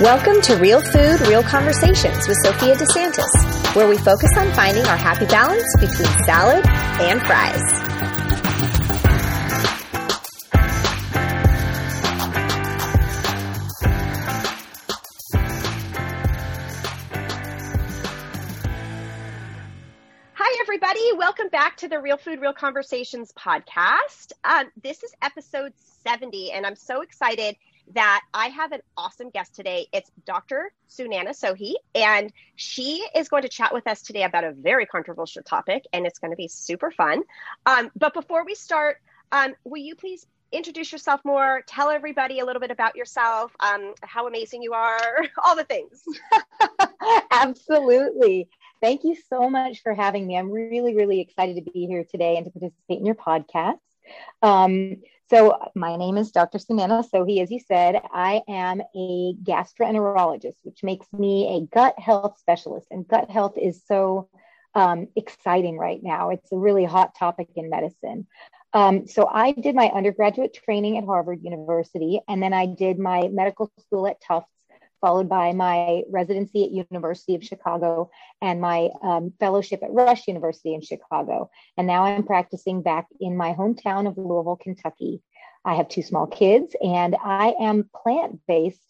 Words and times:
Welcome 0.00 0.40
to 0.42 0.54
Real 0.58 0.80
Food, 0.80 1.26
Real 1.26 1.42
Conversations 1.42 2.28
with 2.28 2.36
Sophia 2.44 2.76
DeSantis, 2.76 3.74
where 3.74 3.88
we 3.88 3.98
focus 3.98 4.30
on 4.36 4.48
finding 4.52 4.86
our 4.86 4.96
happy 4.96 5.26
balance 5.26 5.66
between 5.74 6.06
salad 6.24 6.64
and 7.00 7.20
fries. 7.20 7.60
Hi, 20.34 20.58
everybody. 20.60 21.00
Welcome 21.16 21.48
back 21.48 21.76
to 21.78 21.88
the 21.88 21.98
Real 21.98 22.18
Food, 22.18 22.40
Real 22.40 22.52
Conversations 22.52 23.32
podcast. 23.32 24.30
Um, 24.44 24.66
this 24.80 25.02
is 25.02 25.12
episode 25.22 25.72
70, 26.06 26.52
and 26.52 26.64
I'm 26.64 26.76
so 26.76 27.00
excited 27.00 27.56
that 27.94 28.22
I 28.34 28.48
have 28.48 28.72
an 28.72 28.80
awesome 28.96 29.30
guest 29.30 29.54
today. 29.54 29.86
It's 29.92 30.10
Dr. 30.24 30.72
Sunana 30.90 31.30
Sohi, 31.30 31.74
and 31.94 32.32
she 32.56 33.06
is 33.14 33.28
going 33.28 33.42
to 33.42 33.48
chat 33.48 33.72
with 33.72 33.86
us 33.86 34.02
today 34.02 34.24
about 34.24 34.44
a 34.44 34.52
very 34.52 34.86
controversial 34.86 35.42
topic, 35.42 35.84
and 35.92 36.06
it's 36.06 36.18
going 36.18 36.30
to 36.30 36.36
be 36.36 36.48
super 36.48 36.90
fun. 36.90 37.22
Um, 37.66 37.90
but 37.96 38.14
before 38.14 38.44
we 38.44 38.54
start, 38.54 38.98
um, 39.32 39.54
will 39.64 39.82
you 39.82 39.94
please 39.94 40.26
introduce 40.52 40.92
yourself 40.92 41.20
more? 41.24 41.62
Tell 41.66 41.90
everybody 41.90 42.40
a 42.40 42.44
little 42.44 42.60
bit 42.60 42.70
about 42.70 42.96
yourself, 42.96 43.54
um, 43.60 43.94
how 44.02 44.26
amazing 44.26 44.62
you 44.62 44.72
are, 44.72 45.24
all 45.44 45.56
the 45.56 45.64
things. 45.64 46.04
Absolutely. 47.30 48.48
Thank 48.80 49.04
you 49.04 49.16
so 49.28 49.50
much 49.50 49.82
for 49.82 49.94
having 49.94 50.26
me. 50.26 50.36
I'm 50.36 50.50
really, 50.50 50.94
really 50.94 51.20
excited 51.20 51.56
to 51.56 51.70
be 51.70 51.86
here 51.86 52.04
today 52.04 52.36
and 52.36 52.44
to 52.44 52.50
participate 52.50 52.98
in 52.98 53.06
your 53.06 53.14
podcast. 53.16 53.78
So, 55.30 55.58
my 55.74 55.96
name 55.96 56.16
is 56.16 56.30
Dr. 56.30 56.56
Sunana 56.56 57.04
Sohi. 57.06 57.42
As 57.42 57.50
you 57.50 57.60
said, 57.60 58.00
I 58.14 58.40
am 58.48 58.80
a 58.80 59.34
gastroenterologist, 59.42 60.56
which 60.62 60.82
makes 60.82 61.06
me 61.12 61.58
a 61.58 61.66
gut 61.74 61.98
health 61.98 62.38
specialist. 62.38 62.86
And 62.90 63.06
gut 63.06 63.30
health 63.30 63.58
is 63.58 63.82
so 63.86 64.30
um, 64.74 65.08
exciting 65.16 65.76
right 65.76 66.02
now. 66.02 66.30
It's 66.30 66.50
a 66.50 66.56
really 66.56 66.86
hot 66.86 67.14
topic 67.14 67.48
in 67.56 67.68
medicine. 67.68 68.26
Um, 68.72 69.06
so, 69.06 69.28
I 69.30 69.52
did 69.52 69.74
my 69.74 69.90
undergraduate 69.94 70.54
training 70.54 70.96
at 70.96 71.04
Harvard 71.04 71.40
University, 71.42 72.22
and 72.26 72.42
then 72.42 72.54
I 72.54 72.64
did 72.64 72.98
my 72.98 73.28
medical 73.28 73.70
school 73.80 74.06
at 74.06 74.22
Tufts 74.22 74.48
followed 75.00 75.28
by 75.28 75.52
my 75.52 76.02
residency 76.10 76.64
at 76.64 76.90
University 76.90 77.34
of 77.34 77.44
Chicago 77.44 78.10
and 78.42 78.60
my 78.60 78.90
um, 79.02 79.32
fellowship 79.38 79.82
at 79.82 79.92
Rush 79.92 80.26
University 80.26 80.74
in 80.74 80.80
Chicago. 80.80 81.50
And 81.76 81.86
now 81.86 82.04
I'm 82.04 82.24
practicing 82.24 82.82
back 82.82 83.06
in 83.20 83.36
my 83.36 83.54
hometown 83.54 84.08
of 84.08 84.16
Louisville, 84.16 84.58
Kentucky. 84.60 85.22
I 85.64 85.74
have 85.74 85.88
two 85.88 86.02
small 86.02 86.26
kids 86.26 86.74
and 86.82 87.16
I 87.22 87.54
am 87.60 87.90
plant 88.02 88.40
based 88.46 88.80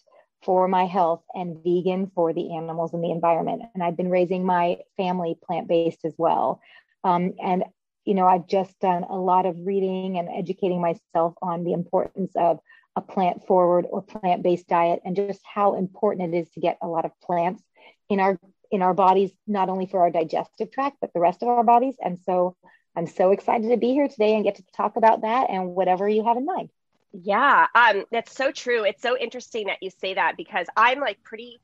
for 0.42 0.69
my 0.69 0.86
health 0.86 1.23
and 1.34 1.62
vegan 1.64 2.11
for 2.14 2.33
the 2.33 2.55
animals 2.55 2.95
and 2.95 3.03
the 3.03 3.11
environment. 3.11 3.62
And 3.75 3.83
I've 3.83 3.97
been 3.97 4.11
raising 4.11 4.45
my 4.45 4.79
family 4.97 5.36
plant 5.45 5.69
based 5.69 6.05
as 6.05 6.14
well. 6.17 6.61
Um, 7.05 7.34
and 7.42 7.64
you 8.05 8.14
know, 8.14 8.27
I've 8.27 8.47
just 8.47 8.79
done 8.81 9.05
a 9.05 9.19
lot 9.19 9.45
of 9.45 9.67
reading 9.67 10.19
and 10.19 10.31
educating 10.34 10.81
myself 10.81 11.34
on 11.42 11.64
the 11.64 11.75
importance 11.75 12.33
of 12.36 12.59
a 12.98 13.00
plant 13.00 13.46
forward 13.46 13.86
or 13.88 14.02
plant 14.02 14.42
based 14.42 14.66
diet 14.66 15.00
and 15.04 15.16
just 15.16 15.41
how 15.44 15.77
important 15.77 16.34
it 16.34 16.38
is 16.38 16.50
to 16.50 16.60
get 16.60 16.77
a 16.82 16.88
lot 16.88 17.05
of 17.05 17.12
plants 17.22 17.62
in 18.10 18.20
our 18.20 18.38
in 18.70 18.82
our 18.82 18.92
bodies 18.92 19.30
not 19.46 19.70
only 19.70 19.86
for 19.86 20.00
our 20.00 20.10
digestive 20.10 20.70
tract 20.70 20.98
but 21.00 21.12
the 21.14 21.20
rest 21.20 21.42
of 21.42 21.48
our 21.48 21.64
bodies. 21.64 21.94
And 22.02 22.18
so 22.18 22.56
i'm 22.96 23.06
so 23.06 23.30
excited 23.30 23.68
to 23.70 23.77
be 23.77 23.92
here 23.92 24.08
today 24.08 24.34
and 24.34 24.44
get 24.44 24.56
to 24.56 24.64
talk 24.77 24.96
about 24.96 25.22
that 25.22 25.48
and 25.48 25.70
whatever 25.70 26.08
you 26.08 26.24
have 26.24 26.36
in 26.36 26.44
mind. 26.44 26.70
Yeah 27.12 27.66
um 27.74 28.05
that's 28.10 28.34
so 28.34 28.50
true. 28.50 28.84
It's 28.84 29.00
so 29.00 29.17
interesting 29.17 29.68
that 29.68 29.78
you 29.80 29.90
say 29.90 30.14
that 30.14 30.36
because 30.36 30.67
i'm 30.77 30.98
like 31.00 31.23
pretty 31.23 31.61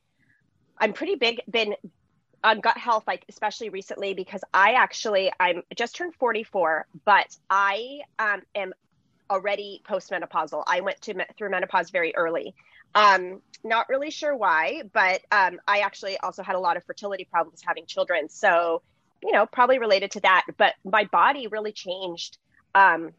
i'm 0.79 0.93
pretty 0.93 1.17
big 1.17 1.43
been 1.51 1.75
on 2.45 2.61
gut 2.61 2.79
health 2.79 3.05
like 3.07 3.25
especially 3.29 3.71
recently 3.71 4.15
because 4.15 4.43
i 4.53 4.75
actually 4.75 5.33
i'm 5.41 5.63
just 5.75 5.97
turned 5.97 6.15
44 6.15 6.87
but 7.07 7.35
i 7.49 8.01
um, 8.19 8.43
am 8.55 8.75
already 9.31 9.83
postmenopausal. 9.89 10.65
I 10.67 10.81
went 10.81 11.01
to 11.03 11.15
through 11.37 11.51
menopause 11.51 11.91
very 11.91 12.15
early. 12.15 12.55
Um, 12.95 13.41
not 13.65 13.89
really 13.89 14.11
sure 14.11 14.37
why, 14.37 14.83
but 14.93 15.23
um, 15.33 15.59
I 15.67 15.81
actually 15.81 16.19
also 16.19 16.43
had 16.43 16.55
a 16.55 16.61
lot 16.61 16.77
of 16.77 16.85
fertility 16.85 17.25
problems 17.25 17.63
having 17.67 17.87
children. 17.87 18.29
So, 18.29 18.83
you 19.23 19.33
know, 19.33 19.47
probably 19.47 19.79
related 19.79 20.13
to 20.13 20.21
that. 20.21 20.45
But 20.57 20.75
my 20.85 21.05
body 21.05 21.47
really 21.47 21.73
changed 21.73 22.39
um, 22.75 23.13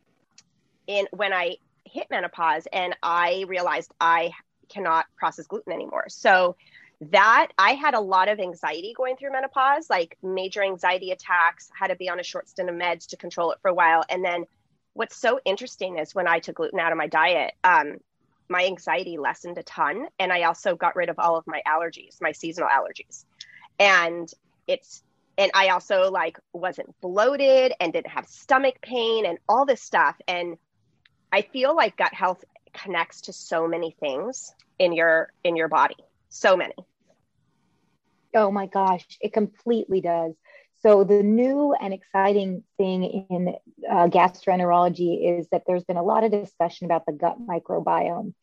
in 0.88 1.08
when 1.12 1.34
I 1.34 1.58
hit 1.84 2.08
menopause, 2.10 2.68
and 2.72 2.96
I 3.02 3.46
realized 3.48 3.92
I 4.00 4.32
cannot 4.70 5.06
process 5.18 5.48
gluten 5.48 5.74
anymore. 5.74 6.06
So 6.10 6.56
that 7.12 7.50
I 7.58 7.74
had 7.74 7.94
a 7.94 8.00
lot 8.00 8.30
of 8.30 8.40
anxiety 8.40 8.94
going 8.96 9.18
through 9.18 9.32
menopause, 9.32 9.90
like 9.90 10.18
major 10.24 10.64
anxiety 10.64 11.12
attacks. 11.12 11.70
Had 11.78 11.88
to 11.88 11.96
be 11.96 12.10
on 12.10 12.20
a 12.20 12.24
short 12.24 12.48
stint 12.48 12.70
of 12.70 12.76
meds 12.76 13.08
to 13.08 13.18
control 13.18 13.52
it 13.52 13.60
for 13.62 13.70
a 13.70 13.74
while, 13.74 14.04
and 14.10 14.24
then 14.24 14.46
what's 14.96 15.16
so 15.16 15.40
interesting 15.46 16.00
is 16.00 16.16
when 16.16 16.28
I 16.28 16.40
took 16.40 16.56
gluten 16.56 16.80
out 16.80 16.92
of 16.92 16.98
my 16.98 17.08
diet, 17.08 17.54
um, 17.64 17.98
my 18.48 18.66
anxiety 18.66 19.18
lessened 19.18 19.58
a 19.58 19.64
ton. 19.64 20.08
And 20.18 20.32
I 20.32 20.44
also 20.44 20.76
got 20.76 20.96
rid 20.96 21.10
of 21.10 21.20
all 21.20 21.38
of 21.38 21.46
my 21.46 21.62
allergies, 21.68 22.22
my 22.22 22.32
seasonal 22.32 22.70
allergies. 22.70 23.26
And 23.78 24.32
it's, 24.68 25.04
and 25.38 25.52
I 25.54 25.70
also 25.70 26.10
like 26.10 26.40
wasn't 26.54 26.96
bloated 27.02 27.74
and 27.80 27.92
didn't 27.92 28.12
have 28.12 28.26
stomach 28.26 28.82
pain 28.82 29.26
and 29.26 29.38
all 29.50 29.66
this 29.66 29.82
stuff. 29.82 30.16
And 30.30 30.58
I 31.32 31.42
feel 31.42 31.76
like 31.76 31.98
gut 31.98 32.14
health 32.14 32.44
connects 32.74 33.22
to 33.22 33.34
so 33.34 33.68
many 33.68 33.96
things 34.00 34.54
in 34.80 34.94
your 34.94 35.32
in 35.44 35.58
your 35.58 35.68
body. 35.68 35.98
So 36.30 36.56
many. 36.56 36.76
Oh 38.34 38.52
my 38.52 38.68
gosh, 38.68 39.06
it 39.20 39.34
completely 39.34 40.00
does. 40.00 40.34
So, 40.82 41.04
the 41.04 41.24
new 41.24 41.74
and 41.74 41.94
exciting 41.94 42.64
thing 42.78 43.26
in 43.30 43.56
uh, 43.90 44.08
gastroenterology 44.08 45.40
is 45.40 45.48
that 45.52 45.64
there's 45.66 45.84
been 45.84 45.98
a 45.98 46.04
lot 46.04 46.24
of 46.24 46.32
discussion 46.32 46.86
about 46.86 47.06
the 47.06 47.14
gut 47.14 47.38
microbiome. 47.40 48.34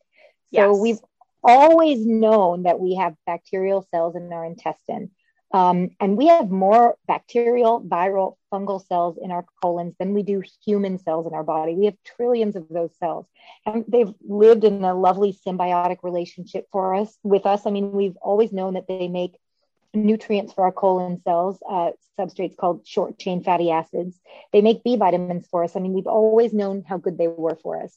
So, 0.53 0.71
yes. 0.73 0.79
we've 0.79 0.99
always 1.43 2.05
known 2.05 2.63
that 2.63 2.79
we 2.79 2.95
have 2.95 3.15
bacterial 3.25 3.87
cells 3.91 4.15
in 4.15 4.31
our 4.31 4.45
intestine. 4.45 5.11
Um, 5.53 5.91
and 5.99 6.17
we 6.17 6.27
have 6.27 6.49
more 6.49 6.97
bacterial, 7.07 7.79
viral, 7.83 8.37
fungal 8.51 8.83
cells 8.87 9.19
in 9.21 9.29
our 9.29 9.45
colons 9.61 9.93
than 9.99 10.15
we 10.15 10.23
do 10.23 10.41
human 10.65 10.97
cells 10.97 11.27
in 11.27 11.33
our 11.35 11.43
body. 11.43 11.75
We 11.75 11.85
have 11.85 11.97
trillions 12.03 12.55
of 12.55 12.67
those 12.69 12.89
cells, 12.97 13.27
and 13.63 13.85
they've 13.87 14.11
lived 14.27 14.63
in 14.63 14.83
a 14.83 14.95
lovely 14.95 15.37
symbiotic 15.45 15.97
relationship 16.01 16.65
for 16.71 16.95
us 16.95 17.15
with 17.21 17.45
us. 17.45 17.67
I 17.67 17.69
mean, 17.69 17.91
we've 17.91 18.17
always 18.19 18.51
known 18.51 18.73
that 18.73 18.87
they 18.87 19.07
make 19.07 19.35
nutrients 19.93 20.53
for 20.53 20.63
our 20.65 20.71
colon 20.71 21.21
cells, 21.23 21.59
uh, 21.69 21.91
substrates 22.19 22.57
called 22.57 22.85
short 22.87 23.17
chain 23.17 23.43
fatty 23.43 23.71
acids. 23.71 24.19
They 24.51 24.61
make 24.61 24.83
B 24.83 24.95
vitamins 24.95 25.47
for 25.47 25.63
us. 25.63 25.75
I 25.75 25.79
mean, 25.79 25.93
we've 25.93 26.07
always 26.07 26.53
known 26.53 26.83
how 26.87 26.97
good 26.97 27.17
they 27.17 27.27
were 27.27 27.57
for 27.61 27.81
us. 27.81 27.95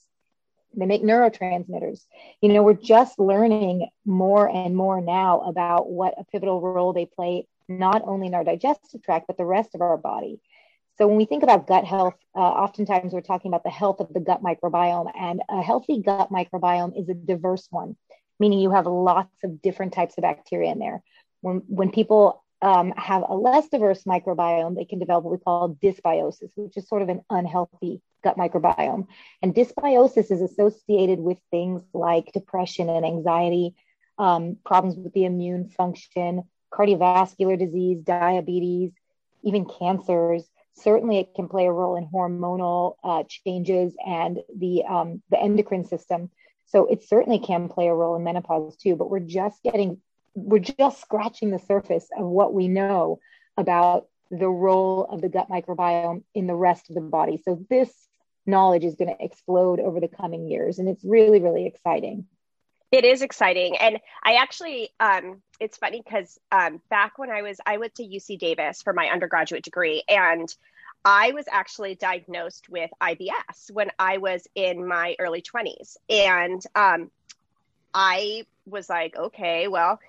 They 0.77 0.87
make 0.87 1.03
neurotransmitters. 1.03 2.05
You 2.43 2.53
know, 2.53 2.63
we're 2.63 2.75
just 2.75 3.19
learning 3.19 3.89
more 4.05 4.49
and 4.49 4.77
more 4.77 5.01
now 5.01 5.41
about 5.41 5.89
what 5.89 6.15
a 6.19 6.25
pivotal 6.25 6.61
role 6.61 6.93
they 6.93 7.07
play, 7.07 7.49
not 7.69 8.03
only 8.05 8.27
in 8.27 8.35
our 8.35 8.45
digestive 8.45 9.03
tract, 9.03 9.27
but 9.27 9.39
the 9.39 9.47
rest 9.47 9.75
of 9.75 9.81
our 9.81 9.97
body. 9.97 10.41
So 10.99 11.07
when 11.07 11.17
we 11.17 11.25
think 11.25 11.43
about 11.43 11.67
gut 11.67 11.85
health, 11.85 12.15
uh, 12.35 12.41
oftentimes 12.41 13.13
we're 13.13 13.21
talking 13.21 13.51
about 13.51 13.65
the 13.65 13.71
health 13.71 14.01
of 14.01 14.13
the 14.13 14.21
gut 14.21 14.43
microbiome. 14.43 15.11
And 15.19 15.43
a 15.49 15.63
healthy 15.63 16.01
gut 16.03 16.31
microbiome 16.31 16.99
is 16.99 17.09
a 17.09 17.15
diverse 17.15 17.67
one, 17.71 17.97
meaning 18.39 18.61
you 18.61 18.71
have 18.71 18.87
lots 18.87 19.45
of 19.45 19.63
different 19.63 19.95
types 19.95 20.17
of 20.19 20.23
bacteria 20.23 20.73
in 20.73 20.79
there 20.79 21.03
when, 21.41 21.63
when 21.67 21.91
people 21.91 22.45
um, 22.63 22.93
have 22.97 23.25
a 23.29 23.35
less 23.35 23.69
diverse 23.69 24.05
microbiome, 24.05 24.77
they 24.77 24.85
can 24.85 24.99
develop 24.99 25.25
what 25.25 25.33
we 25.33 25.39
call 25.39 25.77
dysbiosis, 25.83 26.51
which 26.55 26.77
is 26.77 26.89
sort 26.89 27.03
of 27.03 27.09
an 27.09 27.23
unhealthy 27.31 28.01
gut 28.25 28.37
microbiome. 28.37 29.07
And 29.43 29.55
dysbiosis 29.55 30.31
is 30.31 30.41
associated 30.41 31.19
with 31.19 31.39
things 31.51 31.83
like 31.93 32.33
depression 32.33 32.89
and 32.89 33.05
anxiety, 33.05 33.75
um, 34.19 34.57
problems 34.65 34.97
with 34.97 35.13
the 35.13 35.27
immune 35.27 35.69
function, 35.69 36.45
cardiovascular 36.73 37.59
disease, 37.59 38.03
diabetes, 38.03 38.93
even 39.43 39.67
cancers. 39.67 40.49
Certainly, 40.75 41.19
it 41.19 41.35
can 41.35 41.49
play 41.49 41.67
a 41.67 41.73
role 41.73 41.97
in 41.97 42.09
hormonal 42.09 42.97
uh, 43.05 43.23
changes 43.29 43.95
and 44.05 44.41
the 44.55 44.85
um, 44.85 45.23
the 45.31 45.41
endocrine 45.41 45.85
system. 45.85 46.31
So 46.67 46.87
it 46.87 47.05
certainly 47.05 47.39
can 47.39 47.69
play 47.69 47.87
a 47.87 47.95
role 47.95 48.17
in 48.17 48.25
menopause 48.25 48.77
too. 48.77 48.97
But 48.97 49.09
we're 49.09 49.21
just 49.21 49.63
getting 49.63 50.01
we're 50.37 50.59
just 50.59 51.01
scratching 51.01 51.51
the 51.51 51.59
surface 51.59 52.09
of 52.17 52.27
what 52.27 52.55
we 52.55 52.69
know 52.69 53.19
about 53.57 54.07
the 54.31 54.49
role 54.49 55.05
of 55.05 55.23
the 55.23 55.29
gut 55.29 55.49
microbiome 55.49 56.23
in 56.35 56.47
the 56.47 56.55
rest 56.55 56.89
of 56.91 56.95
the 56.95 57.01
body. 57.01 57.41
So 57.43 57.65
this 57.71 57.91
knowledge 58.45 58.85
is 58.85 58.95
going 58.95 59.17
to 59.17 59.25
explode 59.25 59.81
over 59.81 59.99
the 59.99 60.09
coming 60.09 60.47
years, 60.47 60.79
and 60.79 60.89
it's 60.89 61.05
really, 61.05 61.41
really 61.41 61.67
exciting. 61.67 62.27
It 62.93 63.05
is 63.05 63.23
exciting, 63.23 63.77
and 63.79 63.99
I 64.23 64.35
actually, 64.35 64.91
um, 65.01 65.43
it's 65.59 65.77
funny 65.79 66.03
because 66.05 66.39
um, 66.53 66.81
back 66.89 67.19
when 67.19 67.31
I 67.31 67.43
was, 67.43 67.59
I 67.67 67.79
went 67.79 67.97
to 67.97 68.05
UC 68.05 68.39
Davis 68.39 68.83
for 68.83 68.93
my 68.93 69.09
undergraduate 69.09 69.65
degree, 69.65 70.05
and 70.09 70.49
I 71.05 71.33
was 71.33 71.47
actually 71.51 71.95
diagnosed 71.95 72.69
with 72.69 72.91
IBS 73.01 73.71
when 73.73 73.91
I 73.99 74.19
was 74.19 74.47
in 74.55 74.87
my 74.87 75.15
early 75.21 75.41
20s. 75.41 75.97
And 76.11 76.61
um, 76.75 77.11
I 77.95 78.45
was 78.67 78.89
like, 78.89 79.17
okay, 79.17 79.69
well, 79.69 80.01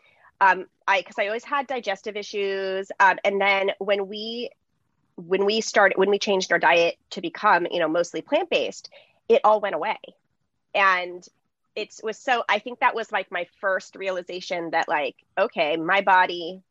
um, 0.41 0.65
I 0.87 0.99
because 0.99 1.15
I 1.19 1.27
always 1.27 1.43
had 1.43 1.67
digestive 1.67 2.15
issues, 2.15 2.91
um, 2.99 3.17
and 3.23 3.41
then 3.41 3.71
when 3.79 4.07
we 4.07 4.49
when 5.15 5.45
we 5.45 5.61
started 5.61 5.97
when 5.97 6.09
we 6.09 6.19
changed 6.19 6.51
our 6.51 6.59
diet 6.59 6.95
to 7.11 7.21
become 7.21 7.67
you 7.71 7.79
know 7.79 7.87
mostly 7.87 8.21
plant 8.21 8.49
based, 8.49 8.89
it 9.27 9.41
all 9.43 9.59
went 9.59 9.75
away, 9.75 9.97
and 10.75 11.27
it 11.75 11.95
was 12.03 12.17
so. 12.17 12.43
I 12.47 12.59
think 12.59 12.79
that 12.79 12.95
was 12.95 13.11
like 13.11 13.31
my 13.31 13.47
first 13.59 13.95
realization 13.95 14.71
that 14.71 14.87
like 14.87 15.15
okay, 15.37 15.75
my 15.75 16.01
body, 16.01 16.61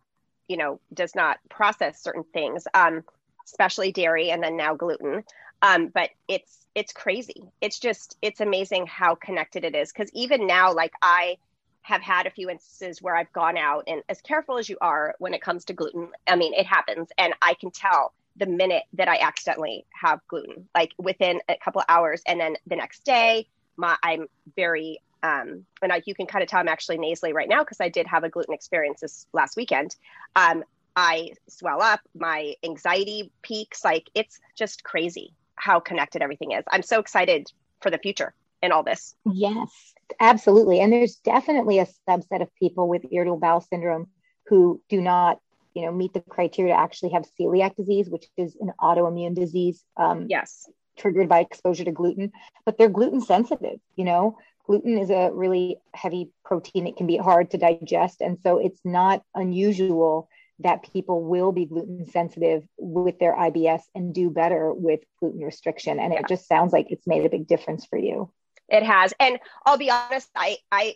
you 0.49 0.57
know, 0.57 0.81
does 0.95 1.15
not 1.15 1.39
process 1.49 2.01
certain 2.01 2.25
things, 2.33 2.67
um, 2.75 3.03
especially 3.45 3.93
dairy, 3.93 4.31
and 4.31 4.43
then 4.43 4.57
now 4.57 4.75
gluten. 4.75 5.25
Um, 5.63 5.89
but 5.89 6.11
it's 6.29 6.67
it's 6.75 6.93
crazy. 6.93 7.43
It's 7.61 7.81
just 7.81 8.17
it's 8.23 8.41
amazing 8.41 8.87
how 8.87 9.17
connected 9.17 9.65
it 9.65 9.75
is 9.75 9.93
because 9.93 10.11
even 10.13 10.47
now, 10.47 10.73
like 10.73 10.93
I 11.03 11.39
have 11.87 12.03
had 12.03 12.27
a 12.27 12.31
few 12.31 12.51
instances 12.51 13.01
where 13.01 13.15
I've 13.15 13.33
gone 13.33 13.57
out 13.57 13.85
and 13.87 14.03
as 14.09 14.21
careful 14.21 14.59
as 14.59 14.69
you 14.69 14.77
are 14.81 15.15
when 15.21 15.35
it 15.35 15.41
comes 15.41 15.67
to 15.67 15.73
gluten, 15.73 16.09
I 16.27 16.35
mean, 16.35 16.53
it 16.53 16.67
happens. 16.67 17.11
And 17.17 17.33
I 17.41 17.55
can 17.55 17.71
tell 17.71 18.13
the 18.35 18.47
minute 18.47 18.83
that 18.95 19.07
I 19.07 19.19
accidentally 19.19 19.87
have 19.93 20.19
gluten, 20.27 20.69
like 20.75 20.95
within 20.99 21.41
a 21.49 21.55
couple 21.55 21.81
hours. 21.89 22.23
And 22.27 22.41
then 22.41 22.57
the 22.67 22.75
next 22.75 23.05
day, 23.05 23.47
my, 23.77 23.97
I'm 24.03 24.27
very, 24.57 25.01
um, 25.23 25.65
and 25.81 25.93
I, 25.93 26.03
you 26.07 26.15
can 26.17 26.27
kind 26.27 26.43
of 26.43 26.49
tell 26.49 26.59
I'm 26.59 26.67
actually 26.67 26.99
nasally 26.99 27.33
right 27.33 27.49
now 27.49 27.63
because 27.63 27.81
I 27.81 27.89
did 27.89 28.09
have 28.09 28.25
a 28.25 28.29
gluten 28.29 28.53
experience 28.53 29.03
this 29.03 29.29
last 29.33 29.57
weekend. 29.57 29.95
Um, 30.35 30.65
I 30.97 31.35
swell 31.47 31.81
up, 31.81 32.01
my 32.19 32.55
anxiety 32.65 33.31
peaks. 33.43 33.85
Like 33.85 34.11
it's 34.13 34.41
just 34.57 34.83
crazy 34.83 35.35
how 35.55 35.79
connected 35.79 36.21
everything 36.21 36.51
is. 36.51 36.65
I'm 36.69 36.83
so 36.83 36.99
excited 36.99 37.53
for 37.81 37.93
the 37.93 37.99
future 37.99 38.35
in 38.61 38.73
all 38.73 38.83
this. 38.83 39.15
Yes, 39.25 39.95
absolutely. 40.21 40.81
And 40.81 40.93
there's 40.93 41.17
definitely 41.17 41.79
a 41.79 41.87
subset 42.09 42.43
of 42.43 42.55
people 42.57 42.89
with 42.89 43.05
irritable 43.11 43.39
bowel 43.39 43.61
syndrome 43.61 44.09
who 44.47 44.81
do 44.89 45.01
not, 45.01 45.39
you 45.75 45.83
know, 45.83 45.93
meet 45.93 46.13
the 46.13 46.21
criteria 46.21 46.75
to 46.75 46.81
actually 46.81 47.11
have 47.11 47.27
celiac 47.39 47.77
disease, 47.77 48.09
which 48.09 48.27
is 48.37 48.57
an 48.61 48.73
autoimmune 48.81 49.35
disease. 49.35 49.83
Um, 49.97 50.27
yes. 50.29 50.69
Triggered 50.97 51.29
by 51.29 51.41
exposure 51.41 51.85
to 51.85 51.93
gluten, 51.93 52.33
but 52.65 52.79
they're 52.79 52.89
gluten 52.89 53.21
sensitive. 53.21 53.79
You 53.97 54.05
know, 54.05 54.39
gluten 54.67 54.97
is 54.97 55.11
a 55.11 55.31
really 55.33 55.79
heavy 55.93 56.31
protein. 56.45 56.87
It 56.87 56.97
can 56.97 57.07
be 57.07 57.19
hard 57.19 57.51
to 57.51 57.59
digest. 57.59 58.23
And 58.23 58.39
so 58.43 58.59
it's 58.59 58.81
not 58.85 59.23
unusual 59.35 60.29
that 60.61 60.91
people 60.91 61.23
will 61.23 61.53
be 61.53 61.67
gluten 61.67 62.07
sensitive 62.07 62.67
with 62.79 63.19
their 63.19 63.35
IBS 63.37 63.83
and 63.95 64.15
do 64.15 64.31
better 64.31 64.73
with 64.73 65.01
gluten 65.21 65.41
restriction. 65.41 66.01
And 66.01 66.13
yeah. 66.13 66.21
it 66.21 66.29
just 66.29 66.49
sounds 66.49 66.73
like 66.73 66.87
it's 66.91 67.07
made 67.07 67.27
a 67.27 67.29
big 67.29 67.47
difference 67.47 67.85
for 67.85 67.99
you. 67.99 68.31
It 68.69 68.83
has. 68.83 69.15
And 69.21 69.39
I'll 69.65 69.79
be 69.79 69.91
honest, 69.91 70.29
I 70.35 70.59
I 70.71 70.95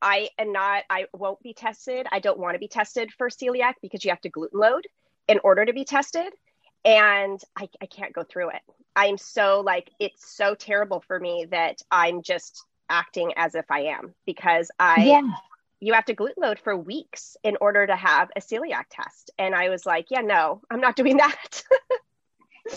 I 0.00 0.28
am 0.38 0.52
not 0.52 0.84
I 0.90 1.06
won't 1.12 1.42
be 1.42 1.52
tested. 1.52 2.06
I 2.10 2.20
don't 2.20 2.38
want 2.38 2.54
to 2.54 2.58
be 2.58 2.68
tested 2.68 3.12
for 3.12 3.28
celiac 3.28 3.74
because 3.82 4.04
you 4.04 4.10
have 4.10 4.20
to 4.22 4.28
gluten 4.28 4.60
load 4.60 4.86
in 5.28 5.40
order 5.44 5.64
to 5.64 5.72
be 5.72 5.84
tested. 5.84 6.32
And 6.84 7.40
I, 7.56 7.68
I 7.82 7.86
can't 7.86 8.12
go 8.12 8.22
through 8.22 8.50
it. 8.50 8.62
I'm 8.94 9.18
so 9.18 9.62
like 9.64 9.90
it's 9.98 10.30
so 10.34 10.54
terrible 10.54 11.02
for 11.06 11.18
me 11.18 11.46
that 11.50 11.82
I'm 11.90 12.22
just 12.22 12.64
acting 12.88 13.32
as 13.36 13.54
if 13.54 13.70
I 13.70 13.80
am 13.80 14.14
because 14.24 14.70
I 14.78 15.04
yeah. 15.04 15.28
you 15.80 15.92
have 15.92 16.04
to 16.06 16.14
gluten 16.14 16.42
load 16.42 16.58
for 16.58 16.76
weeks 16.76 17.36
in 17.42 17.56
order 17.60 17.86
to 17.86 17.96
have 17.96 18.30
a 18.36 18.40
celiac 18.40 18.84
test. 18.90 19.30
And 19.38 19.54
I 19.54 19.68
was 19.68 19.84
like, 19.84 20.06
yeah, 20.10 20.20
no, 20.20 20.62
I'm 20.70 20.80
not 20.80 20.96
doing 20.96 21.18
that. 21.18 21.62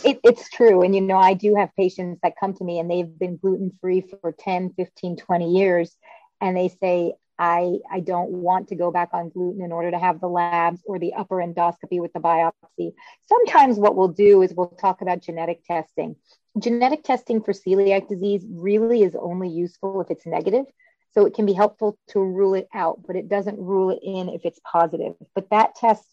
it, 0.04 0.20
it's 0.24 0.50
true. 0.50 0.82
And, 0.84 0.94
you 0.94 1.02
know, 1.02 1.18
I 1.18 1.34
do 1.34 1.56
have 1.56 1.70
patients 1.76 2.20
that 2.24 2.34
come 2.40 2.54
to 2.56 2.64
me 2.64 2.80
and 2.80 2.90
they've 2.90 3.20
been 3.20 3.38
gluten 3.38 3.72
free 3.82 4.02
for 4.02 4.32
10, 4.32 4.74
15, 4.76 5.18
20 5.18 5.52
years. 5.52 5.96
And 6.42 6.56
they 6.56 6.70
say, 6.82 7.14
I, 7.38 7.78
I 7.90 8.02
don't 8.02 8.32
want 8.32 8.68
to 8.68 8.76
go 8.76 8.92
back 8.92 9.10
on 9.14 9.30
gluten 9.30 9.64
in 9.64 9.72
order 9.72 9.92
to 9.92 10.00
have 10.00 10.20
the 10.20 10.28
labs 10.28 10.82
or 10.86 11.00
the 11.00 11.14
upper 11.14 11.38
endoscopy 11.38 12.02
with 12.02 12.12
the 12.12 12.20
biopsy. 12.20 12.94
Sometimes 13.28 13.78
what 13.78 13.96
we'll 13.96 14.10
do 14.10 14.42
is 14.42 14.54
we'll 14.54 14.68
talk 14.68 15.02
about 15.02 15.22
genetic 15.22 15.64
testing. 15.64 16.18
Genetic 16.60 17.04
testing 17.04 17.42
for 17.42 17.54
celiac 17.54 18.10
disease 18.10 18.44
really 18.50 19.04
is 19.04 19.16
only 19.16 19.48
useful 19.48 20.02
if 20.02 20.12
it's 20.12 20.26
negative. 20.26 20.66
So 21.14 21.26
it 21.26 21.34
can 21.34 21.46
be 21.46 21.54
helpful 21.54 21.98
to 22.10 22.20
rule 22.20 22.54
it 22.54 22.68
out, 22.74 23.00
but 23.08 23.16
it 23.16 23.30
doesn't 23.30 23.58
rule 23.58 23.90
it 23.90 24.00
in 24.04 24.30
if 24.30 24.42
it's 24.44 24.60
positive. 24.70 25.14
But 25.34 25.50
that 25.50 25.76
test 25.76 26.06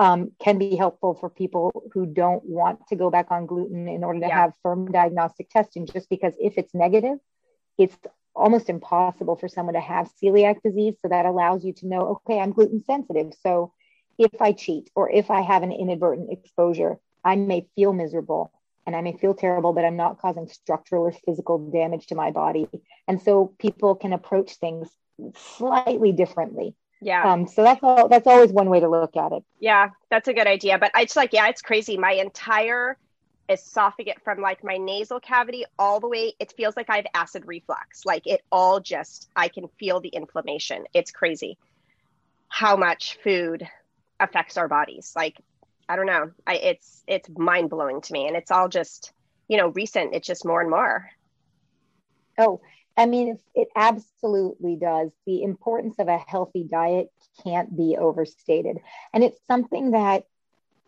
um, 0.00 0.32
can 0.42 0.56
be 0.56 0.76
helpful 0.76 1.14
for 1.14 1.28
people 1.28 1.84
who 1.92 2.06
don't 2.06 2.42
want 2.42 2.80
to 2.88 2.96
go 2.96 3.10
back 3.10 3.30
on 3.30 3.44
gluten 3.44 3.86
in 3.86 4.02
order 4.02 4.18
to 4.20 4.26
yeah. 4.26 4.34
have 4.34 4.54
firm 4.62 4.90
diagnostic 4.90 5.50
testing, 5.50 5.86
just 5.86 6.08
because 6.08 6.32
if 6.40 6.56
it's 6.56 6.74
negative, 6.74 7.18
it's 7.76 7.94
almost 8.34 8.70
impossible 8.70 9.36
for 9.36 9.46
someone 9.46 9.74
to 9.74 9.80
have 9.80 10.10
celiac 10.22 10.62
disease. 10.64 10.94
So 11.02 11.10
that 11.10 11.26
allows 11.26 11.66
you 11.66 11.74
to 11.74 11.86
know, 11.86 12.22
okay, 12.24 12.40
I'm 12.40 12.52
gluten 12.52 12.82
sensitive. 12.82 13.34
So 13.42 13.74
if 14.18 14.40
I 14.40 14.52
cheat 14.52 14.88
or 14.94 15.10
if 15.10 15.30
I 15.30 15.42
have 15.42 15.62
an 15.62 15.70
inadvertent 15.70 16.32
exposure, 16.32 16.98
I 17.22 17.36
may 17.36 17.68
feel 17.76 17.92
miserable 17.92 18.52
and 18.86 18.96
I 18.96 19.02
may 19.02 19.12
feel 19.18 19.34
terrible, 19.34 19.74
but 19.74 19.84
I'm 19.84 19.96
not 19.96 20.18
causing 20.18 20.48
structural 20.48 21.04
or 21.04 21.12
physical 21.12 21.70
damage 21.70 22.06
to 22.06 22.14
my 22.14 22.30
body. 22.30 22.68
And 23.06 23.20
so 23.20 23.54
people 23.58 23.96
can 23.96 24.14
approach 24.14 24.54
things 24.54 24.88
slightly 25.36 26.12
differently 26.12 26.74
yeah. 27.00 27.32
Um, 27.32 27.46
so 27.46 27.62
that's 27.62 27.80
all 27.82 28.08
that's 28.08 28.26
always 28.26 28.52
one 28.52 28.68
way 28.68 28.80
to 28.80 28.88
look 28.88 29.16
at 29.16 29.32
it. 29.32 29.42
Yeah, 29.58 29.90
that's 30.10 30.28
a 30.28 30.34
good 30.34 30.46
idea. 30.46 30.78
But 30.78 30.92
it's 30.96 31.16
like, 31.16 31.32
yeah, 31.32 31.48
it's 31.48 31.62
crazy. 31.62 31.96
My 31.96 32.12
entire 32.12 32.98
esophagus 33.48 34.14
from 34.22 34.40
like 34.40 34.62
my 34.62 34.76
nasal 34.76 35.18
cavity 35.18 35.64
all 35.78 35.98
the 35.98 36.08
way, 36.08 36.34
it 36.38 36.52
feels 36.56 36.76
like 36.76 36.90
I 36.90 36.96
have 36.96 37.06
acid 37.14 37.44
reflux. 37.46 38.04
Like 38.04 38.26
it 38.26 38.42
all 38.52 38.80
just 38.80 39.28
I 39.34 39.48
can 39.48 39.68
feel 39.78 40.00
the 40.00 40.08
inflammation. 40.08 40.84
It's 40.94 41.10
crazy 41.10 41.58
how 42.48 42.76
much 42.76 43.16
food 43.24 43.66
affects 44.18 44.56
our 44.58 44.68
bodies. 44.68 45.12
Like, 45.16 45.40
I 45.88 45.96
don't 45.96 46.06
know. 46.06 46.32
I 46.46 46.56
it's 46.56 47.02
it's 47.06 47.28
mind 47.30 47.70
blowing 47.70 48.02
to 48.02 48.12
me. 48.12 48.26
And 48.26 48.36
it's 48.36 48.50
all 48.50 48.68
just, 48.68 49.12
you 49.48 49.56
know, 49.56 49.68
recent. 49.68 50.14
It's 50.14 50.26
just 50.26 50.44
more 50.44 50.60
and 50.60 50.70
more. 50.70 51.08
Oh, 52.38 52.60
I 52.96 53.06
mean, 53.06 53.38
it 53.54 53.68
absolutely 53.74 54.76
does. 54.76 55.10
The 55.26 55.42
importance 55.42 55.96
of 55.98 56.08
a 56.08 56.18
healthy 56.18 56.64
diet 56.64 57.08
can't 57.42 57.74
be 57.76 57.96
overstated. 57.98 58.78
And 59.12 59.24
it's 59.24 59.38
something 59.46 59.92
that 59.92 60.24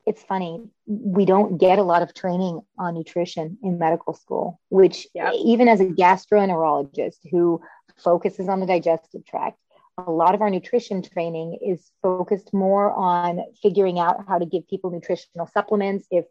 it's 0.04 0.22
funny, 0.22 0.68
we 0.86 1.24
don't 1.24 1.58
get 1.58 1.78
a 1.78 1.82
lot 1.82 2.02
of 2.02 2.12
training 2.12 2.60
on 2.76 2.94
nutrition 2.94 3.56
in 3.62 3.78
medical 3.78 4.14
school, 4.14 4.60
which, 4.68 5.06
yep. 5.14 5.32
even 5.34 5.68
as 5.68 5.80
a 5.80 5.86
gastroenterologist 5.86 7.18
who 7.30 7.62
focuses 7.96 8.48
on 8.48 8.58
the 8.58 8.66
digestive 8.66 9.24
tract, 9.24 9.58
a 9.98 10.10
lot 10.10 10.34
of 10.34 10.42
our 10.42 10.50
nutrition 10.50 11.02
training 11.02 11.58
is 11.64 11.90
focused 12.02 12.52
more 12.52 12.90
on 12.92 13.42
figuring 13.62 13.98
out 13.98 14.24
how 14.26 14.38
to 14.38 14.46
give 14.46 14.66
people 14.66 14.90
nutritional 14.90 15.46
supplements 15.46 16.06
if 16.10 16.24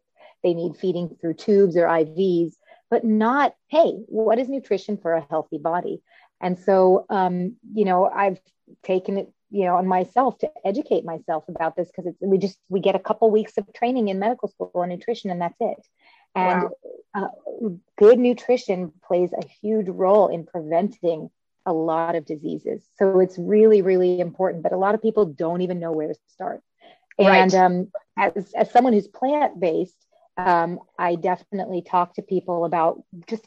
they 0.43 0.53
need 0.53 0.75
feeding 0.75 1.15
through 1.22 1.36
tubes 1.36 1.77
or 1.77 1.84
IVs 1.84 2.55
but 2.91 3.05
not, 3.05 3.55
hey, 3.69 3.93
what 4.07 4.38
is 4.38 4.50
nutrition 4.50 4.98
for 4.98 5.13
a 5.13 5.25
healthy 5.29 5.57
body? 5.57 6.01
And 6.41 6.60
so, 6.60 7.05
um, 7.10 7.55
you 7.74 7.86
know, 7.86 8.05
I've 8.05 8.39
taken 8.83 9.17
it, 9.17 9.31
you 9.50 9.65
know, 9.65 9.77
on 9.77 9.88
myself 9.88 10.38
to 10.39 10.51
educate 10.65 11.05
myself 11.05 11.45
about 11.48 11.75
this 11.75 11.88
because 11.88 12.05
it's 12.05 12.17
we 12.21 12.38
just 12.38 12.60
we 12.69 12.81
get 12.81 12.95
a 12.95 13.00
couple 13.00 13.31
weeks 13.31 13.57
of 13.57 13.71
training 13.74 14.10
in 14.10 14.19
medical 14.19 14.50
school 14.50 14.71
on 14.75 14.89
nutrition 14.89 15.31
and 15.31 15.41
that's 15.41 15.57
it. 15.60 15.88
And 16.36 16.63
wow. 16.63 16.71
uh, 17.15 17.69
good 17.98 18.19
nutrition 18.19 18.91
plays 19.05 19.31
a 19.33 19.45
huge 19.62 19.88
role 19.88 20.27
in 20.27 20.45
preventing 20.45 21.29
a 21.65 21.74
lot 21.74 22.15
of 22.15 22.25
diseases. 22.25 22.83
So 22.98 23.19
it's 23.19 23.38
really, 23.38 23.81
really 23.81 24.19
important. 24.19 24.63
But 24.63 24.74
a 24.74 24.77
lot 24.77 24.95
of 24.95 25.01
people 25.01 25.25
don't 25.25 25.62
even 25.62 25.79
know 25.79 25.91
where 25.91 26.07
to 26.07 26.15
start. 26.27 26.62
And 27.19 27.53
right. 27.53 27.62
um, 27.62 27.91
as, 28.17 28.51
as 28.53 28.71
someone 28.71 28.93
who's 28.93 29.07
plant 29.07 29.60
based, 29.60 29.95
um, 30.38 30.79
I 30.97 31.15
definitely 31.15 31.81
talk 31.81 32.15
to 32.15 32.21
people 32.21 32.65
about 32.65 33.03
just 33.27 33.45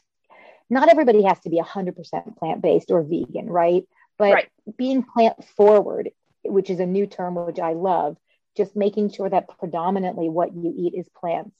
not 0.70 0.88
everybody 0.88 1.22
has 1.22 1.38
to 1.40 1.50
be 1.50 1.60
100% 1.60 2.36
plant 2.36 2.62
based 2.62 2.90
or 2.90 3.02
vegan, 3.02 3.46
right? 3.46 3.84
But 4.18 4.32
right. 4.32 4.48
being 4.76 5.02
plant 5.02 5.44
forward, 5.56 6.10
which 6.44 6.70
is 6.70 6.80
a 6.80 6.86
new 6.86 7.06
term 7.06 7.34
which 7.34 7.58
I 7.58 7.72
love, 7.72 8.16
just 8.56 8.76
making 8.76 9.10
sure 9.10 9.28
that 9.28 9.48
predominantly 9.58 10.28
what 10.28 10.54
you 10.54 10.72
eat 10.76 10.94
is 10.94 11.08
plants 11.08 11.54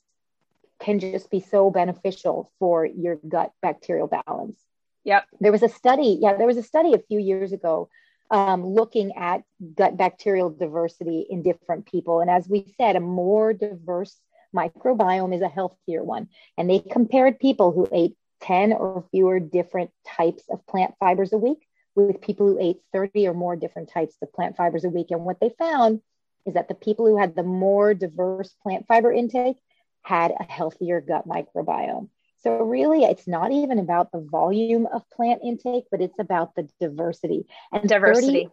can 0.80 1.00
just 1.00 1.30
be 1.30 1.40
so 1.40 1.70
beneficial 1.70 2.50
for 2.58 2.84
your 2.84 3.16
gut 3.28 3.52
bacterial 3.62 4.06
balance. 4.06 4.58
Yep. 5.04 5.24
There 5.40 5.52
was 5.52 5.62
a 5.62 5.68
study, 5.68 6.18
yeah, 6.20 6.36
there 6.36 6.46
was 6.46 6.56
a 6.56 6.62
study 6.62 6.94
a 6.94 6.98
few 6.98 7.18
years 7.18 7.52
ago 7.52 7.88
um, 8.30 8.64
looking 8.64 9.12
at 9.16 9.42
gut 9.76 9.96
bacterial 9.96 10.50
diversity 10.50 11.26
in 11.28 11.42
different 11.42 11.86
people. 11.86 12.20
And 12.20 12.30
as 12.30 12.48
we 12.48 12.74
said, 12.76 12.96
a 12.96 13.00
more 13.00 13.52
diverse 13.52 14.18
microbiome 14.54 15.34
is 15.34 15.42
a 15.42 15.48
healthier 15.48 16.02
one. 16.02 16.28
And 16.56 16.68
they 16.68 16.78
compared 16.78 17.38
people 17.38 17.72
who 17.72 17.88
ate 17.92 18.16
10 18.42 18.72
or 18.72 19.04
fewer 19.10 19.40
different 19.40 19.90
types 20.06 20.44
of 20.50 20.66
plant 20.66 20.94
fibers 21.00 21.32
a 21.32 21.38
week 21.38 21.66
with 21.94 22.20
people 22.20 22.46
who 22.46 22.58
ate 22.60 22.78
30 22.92 23.28
or 23.28 23.34
more 23.34 23.56
different 23.56 23.90
types 23.90 24.16
of 24.22 24.32
plant 24.32 24.56
fibers 24.56 24.84
a 24.84 24.88
week. 24.88 25.10
And 25.10 25.24
what 25.24 25.40
they 25.40 25.50
found 25.58 26.00
is 26.46 26.54
that 26.54 26.68
the 26.68 26.74
people 26.74 27.06
who 27.06 27.16
had 27.16 27.34
the 27.34 27.42
more 27.42 27.94
diverse 27.94 28.54
plant 28.62 28.86
fiber 28.86 29.12
intake 29.12 29.56
had 30.02 30.32
a 30.38 30.44
healthier 30.44 31.00
gut 31.00 31.26
microbiome. 31.26 32.08
So, 32.42 32.58
really, 32.58 33.04
it's 33.04 33.26
not 33.26 33.52
even 33.52 33.78
about 33.78 34.12
the 34.12 34.20
volume 34.20 34.86
of 34.86 35.08
plant 35.10 35.40
intake, 35.42 35.84
but 35.90 36.02
it's 36.02 36.18
about 36.18 36.54
the 36.54 36.68
diversity. 36.78 37.46
And 37.72 37.88
diversity. 37.88 38.50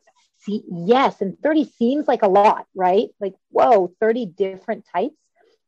30, 0.47 0.63
yes. 0.71 1.19
And 1.19 1.37
30 1.43 1.65
seems 1.77 2.07
like 2.07 2.21
a 2.23 2.29
lot, 2.29 2.67
right? 2.73 3.09
Like, 3.19 3.33
whoa, 3.49 3.91
30 3.99 4.27
different 4.27 4.85
types. 4.93 5.15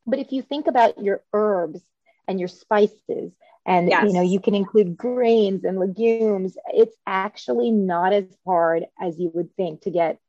But 0.06 0.20
if 0.20 0.32
you 0.32 0.42
think 0.42 0.68
about 0.68 1.02
your 1.04 1.24
herbs 1.34 1.82
and 2.28 2.40
your 2.40 2.50
spices, 2.50 3.32
and 3.66 3.90
yes. 3.90 4.04
you 4.06 4.14
know 4.14 4.22
you 4.22 4.42
can 4.42 4.56
include 4.56 4.98
grains 4.98 5.64
and 5.64 5.80
legumes 5.80 6.58
it's 6.74 6.98
actually 7.08 7.72
not 7.72 8.12
as 8.12 8.26
hard 8.46 8.84
as 9.02 9.18
you 9.18 9.32
would 9.34 9.56
think 9.56 9.82
to 9.82 9.90
get 9.90 10.20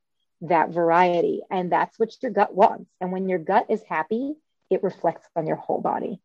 that 0.43 0.71
variety. 0.71 1.43
And 1.50 1.73
that's 1.73 1.99
what 1.99 2.14
your 2.23 2.31
gut 2.31 2.54
wants. 2.54 2.90
And 3.00 3.11
when 3.11 3.28
your 3.28 3.38
gut 3.40 3.66
is 3.71 3.83
happy 3.88 4.35
it 4.71 4.83
reflects 4.83 5.28
on 5.37 5.47
your 5.47 5.57
whole 5.57 5.81
body. 5.81 6.21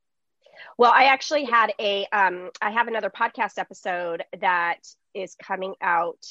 Well, 0.78 0.92
I 0.94 1.06
actually 1.06 1.46
had 1.46 1.74
a, 1.80 2.06
um, 2.12 2.52
I 2.62 2.72
have 2.72 2.88
another 2.88 3.10
podcast 3.10 3.58
episode 3.58 4.24
that 4.40 4.80
is 5.14 5.36
coming 5.36 5.76
out 5.82 6.26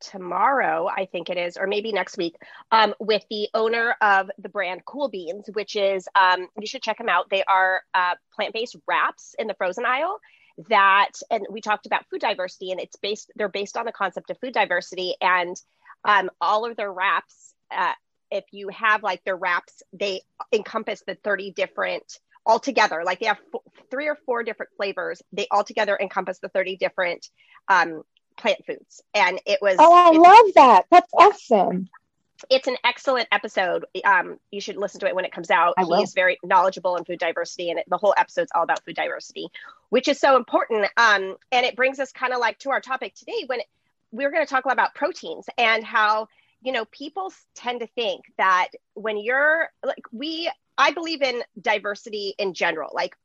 tomorrow, 0.00 0.88
I 0.88 1.06
think 1.06 1.30
it 1.30 1.36
is, 1.36 1.56
or 1.56 1.66
maybe 1.66 1.92
next 1.92 2.16
week, 2.16 2.36
um, 2.70 2.94
with 2.98 3.22
the 3.30 3.48
owner 3.54 3.96
of 4.00 4.30
the 4.38 4.48
brand 4.48 4.84
Cool 4.84 5.08
Beans, 5.08 5.48
which 5.52 5.76
is, 5.76 6.08
um, 6.14 6.48
you 6.60 6.66
should 6.66 6.82
check 6.82 6.98
them 6.98 7.08
out. 7.08 7.30
They 7.30 7.44
are 7.44 7.82
uh, 7.94 8.14
plant 8.34 8.54
based 8.54 8.76
wraps 8.86 9.34
in 9.38 9.46
the 9.46 9.54
frozen 9.54 9.84
aisle 9.84 10.18
that, 10.68 11.12
and 11.30 11.46
we 11.50 11.60
talked 11.60 11.86
about 11.86 12.06
food 12.10 12.20
diversity, 12.20 12.70
and 12.70 12.80
it's 12.80 12.96
based, 12.96 13.30
they're 13.36 13.48
based 13.48 13.76
on 13.76 13.86
the 13.86 13.92
concept 13.92 14.30
of 14.30 14.38
food 14.40 14.54
diversity, 14.54 15.14
and 15.20 15.56
um, 16.04 16.30
all 16.40 16.64
of 16.64 16.76
their 16.76 16.92
wraps. 16.92 17.54
Uh, 17.70 17.92
if 18.30 18.44
you 18.52 18.68
have 18.68 19.02
like 19.02 19.24
their 19.24 19.36
wraps, 19.36 19.82
they 19.92 20.20
encompass 20.52 21.02
the 21.06 21.16
30 21.24 21.52
different 21.52 22.04
all 22.46 22.58
together 22.58 23.02
like 23.04 23.20
they 23.20 23.26
have 23.26 23.38
three 23.90 24.08
or 24.08 24.16
four 24.24 24.42
different 24.42 24.70
flavors 24.76 25.20
they 25.32 25.46
all 25.50 25.62
together 25.62 25.98
encompass 26.00 26.38
the 26.38 26.48
30 26.48 26.76
different 26.76 27.28
um, 27.68 28.02
plant 28.38 28.64
foods. 28.66 29.02
And 29.14 29.40
it 29.46 29.58
was 29.60 29.76
oh 29.78 29.92
i 29.92 30.10
love 30.16 30.54
that. 30.54 30.86
That's 30.90 31.12
awesome. 31.12 31.88
It's 32.48 32.68
an 32.68 32.76
excellent 32.84 33.26
episode. 33.32 33.84
Um, 34.04 34.38
you 34.52 34.60
should 34.60 34.76
listen 34.76 35.00
to 35.00 35.08
it 35.08 35.14
when 35.14 35.24
it 35.24 35.32
comes 35.32 35.50
out. 35.50 35.74
He's 35.98 36.14
very 36.14 36.38
knowledgeable 36.44 36.96
in 36.96 37.04
food 37.04 37.18
diversity 37.18 37.70
and 37.70 37.80
it, 37.80 37.86
the 37.88 37.96
whole 37.96 38.14
episode's 38.16 38.52
all 38.54 38.62
about 38.62 38.84
food 38.84 38.94
diversity 38.94 39.48
which 39.90 40.08
is 40.08 40.20
so 40.20 40.36
important. 40.36 40.86
Um, 40.96 41.36
and 41.50 41.64
it 41.64 41.76
brings 41.76 41.98
us 41.98 42.12
kind 42.12 42.32
of 42.32 42.40
like 42.40 42.58
to 42.60 42.70
our 42.70 42.80
topic 42.80 43.14
today 43.14 43.44
when 43.46 43.60
it, 43.60 43.66
we're 44.12 44.30
going 44.30 44.44
to 44.44 44.50
talk 44.50 44.64
a 44.64 44.68
lot 44.68 44.74
about 44.74 44.94
proteins 44.94 45.46
and 45.56 45.84
how 45.84 46.28
you 46.60 46.72
know 46.72 46.84
people 46.86 47.32
tend 47.54 47.80
to 47.80 47.86
think 47.86 48.24
that 48.36 48.68
when 48.94 49.16
you're 49.16 49.68
like 49.84 50.02
we 50.12 50.50
I 50.78 50.92
believe 50.92 51.22
in 51.22 51.42
diversity 51.60 52.34
in 52.38 52.54
general. 52.54 52.90
Like, 52.94 53.16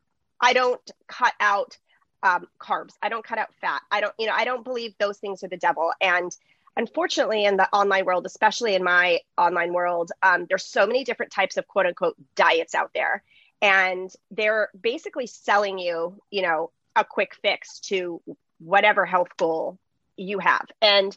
I 0.41 0.53
don't 0.53 0.81
cut 1.07 1.33
out 1.39 1.77
um, 2.23 2.47
carbs. 2.59 2.93
I 3.01 3.09
don't 3.09 3.23
cut 3.23 3.37
out 3.37 3.53
fat. 3.61 3.81
I 3.91 4.01
don't, 4.01 4.13
you 4.17 4.27
know, 4.27 4.33
I 4.35 4.45
don't 4.45 4.63
believe 4.63 4.95
those 4.97 5.17
things 5.17 5.43
are 5.43 5.49
the 5.49 5.57
devil. 5.57 5.91
And 6.01 6.35
unfortunately, 6.75 7.45
in 7.45 7.57
the 7.57 7.69
online 7.71 8.05
world, 8.05 8.25
especially 8.25 8.75
in 8.75 8.83
my 8.83 9.19
online 9.37 9.73
world, 9.73 10.11
um, 10.23 10.45
there's 10.47 10.65
so 10.65 10.87
many 10.87 11.03
different 11.03 11.31
types 11.31 11.57
of 11.57 11.67
quote 11.67 11.85
unquote 11.85 12.15
diets 12.35 12.73
out 12.73 12.91
there. 12.95 13.23
And 13.61 14.11
they're 14.31 14.69
basically 14.79 15.27
selling 15.27 15.77
you, 15.77 16.19
you 16.31 16.41
know, 16.41 16.71
a 16.95 17.05
quick 17.05 17.35
fix 17.41 17.79
to 17.81 18.21
whatever 18.59 19.05
health 19.05 19.35
goal 19.37 19.77
you 20.17 20.39
have. 20.39 20.65
And 20.81 21.15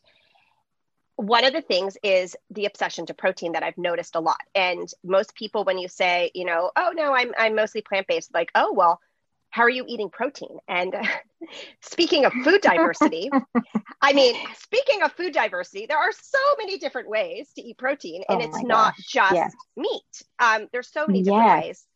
one 1.16 1.44
of 1.44 1.52
the 1.52 1.62
things 1.62 1.96
is 2.02 2.36
the 2.50 2.66
obsession 2.66 3.06
to 3.06 3.14
protein 3.14 3.52
that 3.52 3.62
I've 3.62 3.78
noticed 3.78 4.16
a 4.16 4.20
lot. 4.20 4.40
And 4.54 4.88
most 5.02 5.34
people, 5.34 5.64
when 5.64 5.78
you 5.78 5.88
say, 5.88 6.30
you 6.34 6.44
know, 6.44 6.70
oh 6.76 6.92
no, 6.94 7.14
I'm 7.14 7.32
I'm 7.38 7.54
mostly 7.54 7.80
plant 7.80 8.06
based, 8.06 8.34
like, 8.34 8.50
oh 8.54 8.72
well, 8.72 9.00
how 9.56 9.62
are 9.62 9.70
you 9.70 9.86
eating 9.88 10.10
protein? 10.10 10.58
And 10.68 10.94
uh, 10.94 11.02
speaking 11.80 12.26
of 12.26 12.32
food 12.44 12.60
diversity, 12.60 13.30
I 14.02 14.12
mean, 14.12 14.36
speaking 14.58 15.02
of 15.02 15.12
food 15.12 15.32
diversity, 15.32 15.86
there 15.86 15.96
are 15.96 16.12
so 16.12 16.38
many 16.58 16.76
different 16.76 17.08
ways 17.08 17.48
to 17.56 17.62
eat 17.62 17.78
protein, 17.78 18.22
and 18.28 18.42
oh 18.42 18.44
it's 18.44 18.62
not 18.62 18.92
just 18.98 19.34
yes. 19.34 19.54
meat. 19.74 20.02
Um, 20.38 20.68
there's 20.72 20.92
so 20.92 21.06
many 21.06 21.22
different 21.22 21.46
yes. 21.46 21.64
ways. 21.64 21.86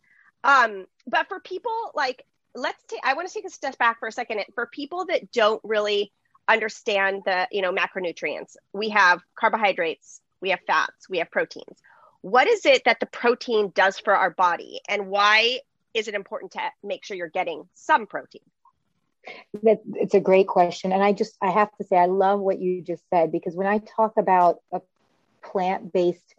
Um, 0.43 0.87
but 1.07 1.29
for 1.29 1.39
people 1.41 1.93
like, 1.95 2.25
let's 2.55 2.83
take. 2.89 3.01
I 3.05 3.13
want 3.13 3.29
to 3.29 3.35
take 3.35 3.45
a 3.45 3.51
step 3.51 3.77
back 3.77 3.99
for 3.99 4.09
a 4.09 4.13
second. 4.13 4.43
For 4.55 4.65
people 4.65 5.05
that 5.07 5.31
don't 5.31 5.61
really 5.63 6.13
understand 6.49 7.23
the 7.27 7.47
you 7.53 7.61
know 7.63 7.73
macronutrients 7.73 8.57
we 8.73 8.89
have 8.89 9.21
carbohydrates 9.39 10.21
we 10.41 10.51
have 10.51 10.59
fats 10.67 11.09
we 11.09 11.19
have 11.19 11.31
proteins 11.31 11.79
what 12.23 12.49
is 12.49 12.67
it 12.67 12.83
that 12.87 12.99
the 12.99 13.07
protein 13.07 13.71
does 13.73 14.01
for 14.01 14.17
our 14.17 14.31
body 14.31 14.81
and 14.89 15.07
why 15.07 15.61
is 15.95 16.09
it 16.09 16.15
important 16.15 16.53
to 16.53 16.61
make 16.83 17.05
sure 17.05 17.17
you're 17.17 17.29
getting 17.29 17.69
some 17.75 18.07
protein 18.07 18.43
that 19.63 19.81
it's 19.95 20.15
a 20.15 20.21
great 20.21 20.47
question 20.47 20.93
and 20.93 21.03
i 21.03 21.13
just 21.13 21.37
i 21.43 21.51
have 21.51 21.71
to 21.77 21.85
say 21.85 21.97
i 21.97 22.07
love 22.07 22.41
what 22.41 22.59
you 22.59 22.83
just 22.83 23.03
said 23.11 23.31
because 23.31 23.55
when 23.55 23.67
i 23.67 23.79
talk 23.79 24.15
about 24.17 24.59
a 24.73 24.81
plant-based 25.43 26.35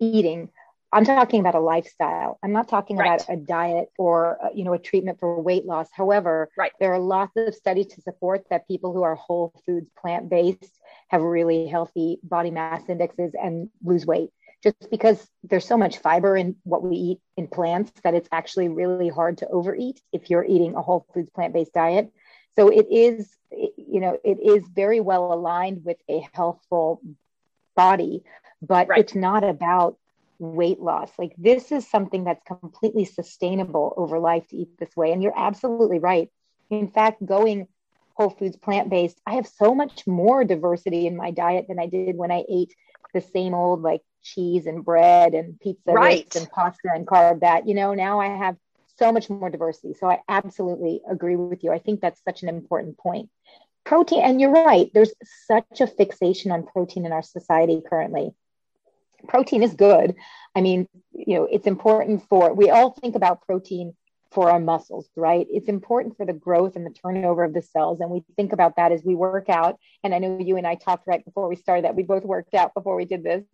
eating 0.00 0.48
I'm 0.94 1.04
talking 1.04 1.40
about 1.40 1.56
a 1.56 1.60
lifestyle. 1.60 2.38
I'm 2.40 2.52
not 2.52 2.68
talking 2.68 2.96
right. 2.96 3.20
about 3.20 3.26
a 3.28 3.36
diet 3.36 3.88
or 3.98 4.38
uh, 4.40 4.48
you 4.54 4.62
know 4.62 4.74
a 4.74 4.78
treatment 4.78 5.18
for 5.18 5.42
weight 5.42 5.66
loss. 5.66 5.88
However, 5.92 6.48
right. 6.56 6.70
there 6.78 6.94
are 6.94 7.00
lots 7.00 7.32
of 7.36 7.52
studies 7.52 7.88
to 7.88 8.00
support 8.00 8.44
that 8.50 8.68
people 8.68 8.92
who 8.92 9.02
are 9.02 9.16
whole 9.16 9.52
foods 9.66 9.90
plant 10.00 10.30
based 10.30 10.80
have 11.08 11.20
really 11.20 11.66
healthy 11.66 12.20
body 12.22 12.52
mass 12.52 12.82
indexes 12.88 13.34
and 13.34 13.70
lose 13.82 14.06
weight. 14.06 14.30
Just 14.64 14.90
because 14.90 15.28
there's 15.42 15.66
so 15.66 15.76
much 15.76 15.98
fiber 15.98 16.36
in 16.36 16.56
what 16.64 16.82
we 16.82 16.96
eat 16.96 17.20
in 17.36 17.46
plants 17.46 17.92
that 18.02 18.14
it's 18.14 18.28
actually 18.32 18.68
really 18.68 19.10
hard 19.10 19.38
to 19.38 19.48
overeat 19.48 20.00
if 20.12 20.30
you're 20.30 20.44
eating 20.44 20.74
a 20.74 20.82
whole 20.82 21.06
foods 21.12 21.30
plant 21.30 21.52
based 21.52 21.74
diet. 21.74 22.10
So 22.56 22.70
it 22.70 22.86
is 22.90 23.36
you 23.50 24.00
know 24.00 24.18
it 24.24 24.38
is 24.40 24.64
very 24.74 25.00
well 25.00 25.32
aligned 25.32 25.84
with 25.84 25.98
a 26.08 26.26
healthful 26.32 27.02
body, 27.76 28.24
but 28.62 28.88
right. 28.88 29.00
it's 29.00 29.14
not 29.14 29.44
about 29.44 29.98
weight 30.38 30.80
loss. 30.80 31.10
Like 31.18 31.34
this 31.36 31.70
is 31.70 31.88
something 31.88 32.24
that's 32.24 32.42
completely 32.44 33.04
sustainable 33.04 33.94
over 33.96 34.18
life 34.18 34.48
to 34.48 34.56
eat 34.56 34.78
this 34.78 34.96
way. 34.96 35.12
And 35.12 35.22
you're 35.22 35.38
absolutely 35.38 35.98
right. 35.98 36.30
In 36.70 36.88
fact, 36.88 37.24
going 37.24 37.68
whole 38.14 38.30
foods 38.30 38.56
plant 38.56 38.90
based, 38.90 39.20
I 39.26 39.34
have 39.34 39.46
so 39.46 39.74
much 39.74 40.06
more 40.06 40.44
diversity 40.44 41.06
in 41.06 41.16
my 41.16 41.30
diet 41.30 41.66
than 41.68 41.78
I 41.78 41.86
did 41.86 42.16
when 42.16 42.30
I 42.30 42.44
ate 42.48 42.74
the 43.14 43.20
same 43.20 43.54
old 43.54 43.82
like 43.82 44.02
cheese 44.22 44.66
and 44.66 44.84
bread 44.84 45.34
and 45.34 45.58
pizza 45.60 45.92
right. 45.92 46.34
and 46.36 46.50
pasta 46.50 46.90
and 46.94 47.06
carb 47.06 47.40
that. 47.40 47.66
You 47.66 47.74
know, 47.74 47.94
now 47.94 48.20
I 48.20 48.28
have 48.28 48.56
so 48.98 49.12
much 49.12 49.30
more 49.30 49.50
diversity. 49.50 49.94
So 49.94 50.08
I 50.08 50.20
absolutely 50.28 51.00
agree 51.08 51.36
with 51.36 51.64
you. 51.64 51.72
I 51.72 51.78
think 51.78 52.00
that's 52.00 52.22
such 52.24 52.42
an 52.42 52.48
important 52.48 52.98
point. 52.98 53.30
Protein, 53.84 54.22
and 54.22 54.40
you're 54.40 54.52
right, 54.52 54.90
there's 54.94 55.12
such 55.46 55.80
a 55.80 55.86
fixation 55.86 56.50
on 56.50 56.66
protein 56.66 57.04
in 57.06 57.12
our 57.12 57.22
society 57.22 57.82
currently 57.86 58.34
protein 59.26 59.62
is 59.62 59.74
good. 59.74 60.14
I 60.54 60.60
mean, 60.60 60.88
you 61.12 61.36
know, 61.36 61.48
it's 61.50 61.66
important 61.66 62.26
for, 62.28 62.52
we 62.52 62.70
all 62.70 62.90
think 62.90 63.16
about 63.16 63.42
protein 63.42 63.94
for 64.34 64.50
our 64.50 64.58
muscles, 64.58 65.08
right? 65.14 65.46
It's 65.48 65.68
important 65.68 66.16
for 66.16 66.26
the 66.26 66.32
growth 66.32 66.74
and 66.74 66.84
the 66.84 66.90
turnover 66.90 67.44
of 67.44 67.54
the 67.54 67.62
cells. 67.62 68.00
And 68.00 68.10
we 68.10 68.24
think 68.36 68.52
about 68.52 68.76
that 68.76 68.90
as 68.90 69.04
we 69.04 69.14
work 69.14 69.48
out. 69.48 69.78
And 70.02 70.12
I 70.12 70.18
know 70.18 70.38
you 70.40 70.56
and 70.56 70.66
I 70.66 70.74
talked 70.74 71.06
right 71.06 71.24
before 71.24 71.48
we 71.48 71.54
started 71.54 71.84
that 71.84 71.94
we 71.94 72.02
both 72.02 72.24
worked 72.24 72.52
out 72.52 72.74
before 72.74 72.96
we 72.96 73.04
did 73.04 73.22
this. 73.22 73.44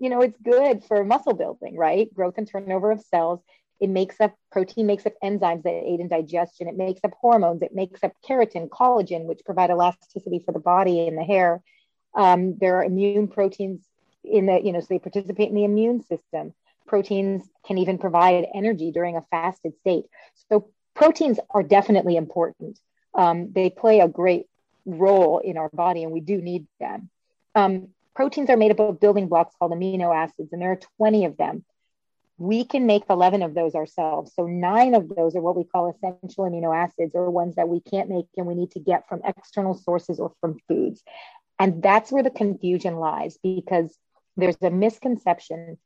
You 0.00 0.10
know, 0.10 0.20
it's 0.20 0.36
good 0.42 0.82
for 0.84 1.04
muscle 1.04 1.34
building, 1.34 1.76
right? 1.76 2.12
Growth 2.12 2.34
and 2.36 2.50
turnover 2.50 2.90
of 2.90 3.00
cells. 3.00 3.40
It 3.78 3.90
makes 3.90 4.20
up 4.20 4.34
protein, 4.50 4.86
makes 4.86 5.06
up 5.06 5.14
enzymes 5.22 5.62
that 5.62 5.70
aid 5.70 6.00
in 6.00 6.08
digestion. 6.08 6.66
It 6.66 6.76
makes 6.76 7.00
up 7.04 7.12
hormones. 7.20 7.62
It 7.62 7.74
makes 7.74 8.02
up 8.02 8.12
keratin, 8.28 8.68
collagen, 8.68 9.26
which 9.26 9.44
provide 9.44 9.70
elasticity 9.70 10.42
for 10.44 10.50
the 10.50 10.58
body 10.58 11.06
and 11.06 11.16
the 11.16 11.22
hair. 11.22 11.62
Um, 12.16 12.56
there 12.58 12.76
are 12.76 12.84
immune 12.84 13.28
proteins 13.28 13.84
in 14.24 14.46
the, 14.46 14.60
you 14.60 14.72
know, 14.72 14.80
so 14.80 14.86
they 14.90 14.98
participate 14.98 15.50
in 15.50 15.54
the 15.54 15.64
immune 15.64 16.02
system. 16.02 16.54
Proteins 16.86 17.48
can 17.66 17.78
even 17.78 17.98
provide 17.98 18.46
energy 18.54 18.90
during 18.90 19.16
a 19.16 19.22
fasted 19.30 19.72
state. 19.80 20.04
So 20.50 20.70
proteins 20.94 21.38
are 21.50 21.62
definitely 21.62 22.16
important. 22.16 22.78
Um, 23.14 23.52
they 23.52 23.70
play 23.70 24.00
a 24.00 24.08
great 24.08 24.46
role 24.86 25.38
in 25.38 25.56
our 25.56 25.70
body, 25.72 26.04
and 26.04 26.12
we 26.12 26.20
do 26.20 26.40
need 26.40 26.66
them. 26.80 27.10
Um, 27.54 27.88
proteins 28.14 28.50
are 28.50 28.56
made 28.56 28.70
up 28.70 28.80
of 28.80 29.00
building 29.00 29.28
blocks 29.28 29.54
called 29.58 29.72
amino 29.72 30.14
acids, 30.14 30.52
and 30.52 30.60
there 30.60 30.72
are 30.72 30.80
20 30.98 31.24
of 31.24 31.36
them. 31.36 31.64
We 32.36 32.64
can 32.64 32.86
make 32.86 33.04
11 33.08 33.42
of 33.42 33.54
those 33.54 33.76
ourselves. 33.76 34.32
So, 34.34 34.46
nine 34.46 34.94
of 34.94 35.08
those 35.08 35.36
are 35.36 35.40
what 35.40 35.56
we 35.56 35.64
call 35.64 35.88
essential 35.90 36.44
amino 36.44 36.74
acids, 36.74 37.12
or 37.14 37.30
ones 37.30 37.54
that 37.56 37.68
we 37.68 37.80
can't 37.80 38.08
make 38.08 38.26
and 38.36 38.46
we 38.46 38.56
need 38.56 38.72
to 38.72 38.80
get 38.80 39.08
from 39.08 39.22
external 39.24 39.74
sources 39.74 40.18
or 40.18 40.32
from 40.40 40.58
foods. 40.66 41.02
And 41.58 41.82
that's 41.82 42.10
where 42.10 42.24
the 42.24 42.30
confusion 42.30 42.96
lies 42.96 43.38
because 43.42 43.96
there's 44.36 44.56
a 44.62 44.70
misconception 44.70 45.78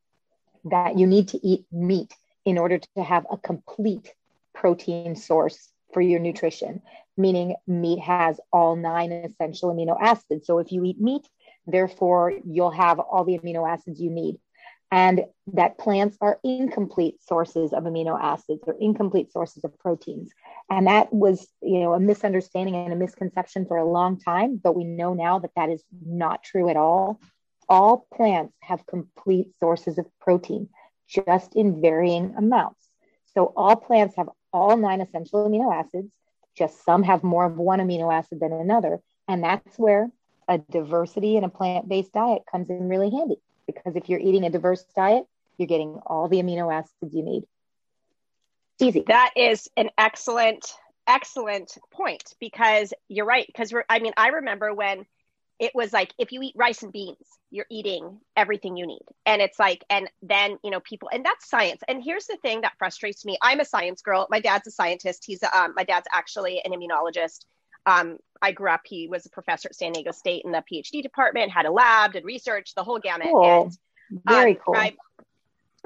that 0.70 0.98
you 0.98 1.06
need 1.06 1.28
to 1.28 1.46
eat 1.46 1.64
meat 1.72 2.12
in 2.44 2.58
order 2.58 2.78
to 2.78 3.02
have 3.02 3.26
a 3.30 3.36
complete 3.36 4.12
protein 4.54 5.16
source 5.16 5.70
for 5.92 6.00
your 6.00 6.20
nutrition, 6.20 6.82
meaning 7.16 7.54
meat 7.66 8.00
has 8.00 8.40
all 8.52 8.76
nine 8.76 9.12
essential 9.12 9.74
amino 9.74 9.96
acids. 10.00 10.46
So 10.46 10.58
if 10.58 10.72
you 10.72 10.84
eat 10.84 11.00
meat, 11.00 11.26
therefore 11.66 12.32
you'll 12.44 12.70
have 12.70 12.98
all 12.98 13.24
the 13.24 13.38
amino 13.38 13.68
acids 13.68 14.00
you 14.00 14.10
need. 14.10 14.38
and 14.90 15.24
that 15.52 15.78
plants 15.78 16.16
are 16.20 16.38
incomplete 16.42 17.22
sources 17.22 17.72
of 17.72 17.84
amino 17.84 18.18
acids 18.20 18.62
or 18.66 18.74
incomplete 18.80 19.30
sources 19.30 19.64
of 19.64 19.78
proteins. 19.78 20.30
And 20.70 20.86
that 20.86 21.12
was, 21.12 21.46
you 21.62 21.80
know, 21.80 21.92
a 21.92 22.00
misunderstanding 22.00 22.74
and 22.74 22.92
a 22.92 22.96
misconception 22.96 23.66
for 23.66 23.76
a 23.76 23.84
long 23.84 24.18
time, 24.18 24.58
but 24.62 24.74
we 24.74 24.84
know 24.84 25.14
now 25.14 25.38
that 25.40 25.50
that 25.56 25.68
is 25.70 25.82
not 26.04 26.42
true 26.42 26.68
at 26.70 26.76
all. 26.76 27.20
All 27.68 28.06
plants 28.14 28.54
have 28.60 28.86
complete 28.86 29.48
sources 29.60 29.98
of 29.98 30.06
protein, 30.20 30.68
just 31.08 31.54
in 31.54 31.80
varying 31.80 32.34
amounts. 32.36 32.88
So 33.34 33.52
all 33.56 33.76
plants 33.76 34.16
have 34.16 34.28
all 34.52 34.76
nine 34.76 35.00
essential 35.00 35.48
amino 35.48 35.74
acids, 35.74 36.10
just 36.56 36.84
some 36.84 37.02
have 37.02 37.22
more 37.22 37.44
of 37.44 37.56
one 37.56 37.78
amino 37.78 38.12
acid 38.12 38.40
than 38.40 38.52
another. 38.52 39.00
And 39.28 39.44
that's 39.44 39.78
where 39.78 40.10
a 40.48 40.58
diversity 40.58 41.36
in 41.36 41.44
a 41.44 41.48
plant 41.48 41.88
based 41.88 42.12
diet 42.12 42.42
comes 42.50 42.70
in 42.70 42.88
really 42.88 43.10
handy 43.10 43.36
because 43.66 43.94
if 43.96 44.08
you're 44.08 44.18
eating 44.18 44.44
a 44.44 44.50
diverse 44.50 44.84
diet, 44.96 45.24
you're 45.58 45.68
getting 45.68 46.00
all 46.06 46.28
the 46.28 46.38
amino 46.38 46.72
acids 46.72 47.14
you 47.14 47.22
need. 47.22 47.44
Easy. 48.80 49.04
That 49.06 49.32
is 49.36 49.68
an 49.76 49.90
excellent, 49.98 50.72
excellent 51.06 51.76
point 51.92 52.34
because 52.40 52.94
you're 53.08 53.26
right. 53.26 53.46
Because 53.46 53.72
I 53.88 53.98
mean, 53.98 54.12
I 54.16 54.28
remember 54.28 54.72
when 54.72 55.04
it 55.58 55.72
was 55.74 55.92
like 55.92 56.12
if 56.18 56.32
you 56.32 56.40
eat 56.42 56.54
rice 56.56 56.82
and 56.82 56.92
beans, 56.92 57.26
you're 57.50 57.66
eating 57.70 58.20
everything 58.36 58.76
you 58.76 58.86
need. 58.86 59.04
And 59.26 59.42
it's 59.42 59.58
like, 59.58 59.84
and 59.90 60.08
then, 60.22 60.58
you 60.62 60.70
know, 60.70 60.80
people, 60.80 61.08
and 61.12 61.24
that's 61.24 61.48
science. 61.48 61.82
And 61.88 62.02
here's 62.02 62.26
the 62.26 62.36
thing 62.42 62.60
that 62.60 62.74
frustrates 62.78 63.24
me 63.24 63.38
I'm 63.42 63.60
a 63.60 63.64
science 63.64 64.02
girl. 64.02 64.26
My 64.30 64.40
dad's 64.40 64.68
a 64.68 64.70
scientist. 64.70 65.24
He's, 65.26 65.42
um, 65.42 65.74
my 65.74 65.84
dad's 65.84 66.06
actually 66.12 66.60
an 66.64 66.72
immunologist. 66.72 67.44
Um, 67.86 68.18
I 68.42 68.52
grew 68.52 68.70
up, 68.70 68.82
he 68.84 69.08
was 69.08 69.26
a 69.26 69.30
professor 69.30 69.68
at 69.68 69.74
San 69.74 69.92
Diego 69.92 70.12
State 70.12 70.42
in 70.44 70.52
the 70.52 70.62
PhD 70.70 71.02
department, 71.02 71.50
had 71.50 71.66
a 71.66 71.72
lab, 71.72 72.12
did 72.12 72.24
research, 72.24 72.74
the 72.74 72.84
whole 72.84 72.98
gamut. 72.98 73.28
Cool. 73.32 73.62
And, 74.10 74.22
Very 74.28 74.52
um, 74.52 74.58
cool. 74.64 74.76
I, 74.76 74.96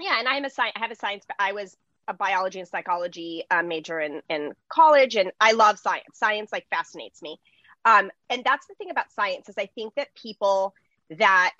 yeah. 0.00 0.18
And 0.18 0.28
I'm 0.28 0.44
a 0.44 0.50
science, 0.50 0.72
I 0.76 0.80
have 0.80 0.90
a 0.90 0.96
science, 0.96 1.24
I 1.38 1.52
was 1.52 1.76
a 2.08 2.14
biology 2.14 2.58
and 2.58 2.68
psychology 2.68 3.44
uh, 3.50 3.62
major 3.62 4.00
in, 4.00 4.20
in 4.28 4.52
college. 4.68 5.16
And 5.16 5.30
I 5.40 5.52
love 5.52 5.78
science. 5.78 6.06
Science 6.14 6.50
like 6.52 6.66
fascinates 6.68 7.22
me. 7.22 7.38
Um, 7.84 8.10
and 8.30 8.44
that's 8.44 8.66
the 8.66 8.74
thing 8.74 8.90
about 8.90 9.10
science 9.12 9.48
is 9.48 9.56
I 9.58 9.66
think 9.66 9.94
that 9.94 10.14
people 10.14 10.74
that 11.10 11.56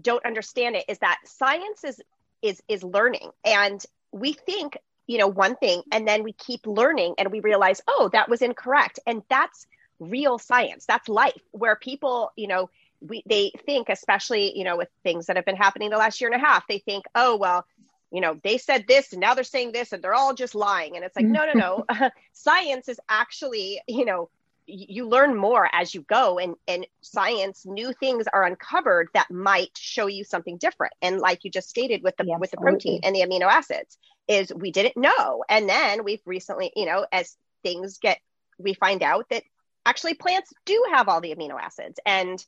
don't 0.00 0.24
understand 0.24 0.76
it 0.76 0.84
is 0.88 0.98
that 0.98 1.20
science 1.24 1.84
is 1.84 2.02
is 2.42 2.62
is 2.68 2.82
learning. 2.82 3.30
And 3.44 3.84
we 4.12 4.32
think 4.32 4.76
you 5.06 5.18
know 5.18 5.28
one 5.28 5.56
thing 5.56 5.82
and 5.92 6.06
then 6.06 6.24
we 6.24 6.32
keep 6.32 6.66
learning 6.66 7.14
and 7.18 7.30
we 7.30 7.40
realize 7.40 7.80
oh 7.88 8.10
that 8.12 8.28
was 8.28 8.42
incorrect. 8.42 8.98
And 9.06 9.22
that's 9.28 9.66
real 9.98 10.38
science. 10.38 10.84
That's 10.86 11.08
life 11.08 11.40
where 11.52 11.76
people 11.76 12.32
you 12.36 12.48
know 12.48 12.70
we 13.00 13.22
they 13.26 13.52
think 13.64 13.88
especially 13.88 14.56
you 14.56 14.64
know 14.64 14.76
with 14.76 14.88
things 15.02 15.26
that 15.26 15.36
have 15.36 15.44
been 15.44 15.56
happening 15.56 15.90
the 15.90 15.96
last 15.96 16.20
year 16.20 16.30
and 16.30 16.42
a 16.42 16.44
half 16.44 16.66
they 16.66 16.78
think 16.78 17.04
oh 17.14 17.36
well 17.36 17.66
you 18.10 18.20
know 18.20 18.38
they 18.42 18.56
said 18.56 18.86
this 18.88 19.12
and 19.12 19.20
now 19.20 19.34
they're 19.34 19.44
saying 19.44 19.72
this 19.72 19.92
and 19.92 20.02
they're 20.02 20.14
all 20.14 20.34
just 20.34 20.54
lying. 20.54 20.96
And 20.96 21.04
it's 21.04 21.16
like 21.16 21.26
no 21.26 21.46
no 21.46 21.84
no. 21.88 22.10
Science 22.32 22.88
is 22.88 23.00
actually 23.08 23.80
you 23.86 24.04
know 24.04 24.28
you 24.66 25.08
learn 25.08 25.36
more 25.36 25.68
as 25.72 25.94
you 25.94 26.02
go 26.02 26.38
and 26.38 26.56
and 26.66 26.86
science 27.00 27.64
new 27.64 27.92
things 27.92 28.26
are 28.32 28.44
uncovered 28.44 29.08
that 29.14 29.30
might 29.30 29.70
show 29.76 30.06
you 30.06 30.24
something 30.24 30.58
different. 30.58 30.92
And 31.00 31.20
like 31.20 31.44
you 31.44 31.50
just 31.50 31.68
stated 31.68 32.02
with 32.02 32.16
the 32.16 32.24
yeah, 32.26 32.38
with 32.38 32.50
the 32.50 32.56
protein 32.56 33.00
and 33.02 33.14
the 33.14 33.20
amino 33.20 33.46
acids 33.46 33.98
is 34.28 34.52
we 34.54 34.70
didn't 34.72 34.96
know. 34.96 35.44
And 35.48 35.68
then 35.68 36.04
we've 36.04 36.22
recently 36.26 36.72
you 36.74 36.86
know 36.86 37.06
as 37.12 37.36
things 37.62 37.98
get 37.98 38.18
we 38.58 38.74
find 38.74 39.02
out 39.02 39.26
that 39.30 39.44
actually 39.84 40.14
plants 40.14 40.52
do 40.64 40.84
have 40.92 41.08
all 41.08 41.20
the 41.20 41.34
amino 41.34 41.60
acids 41.60 42.00
and 42.04 42.44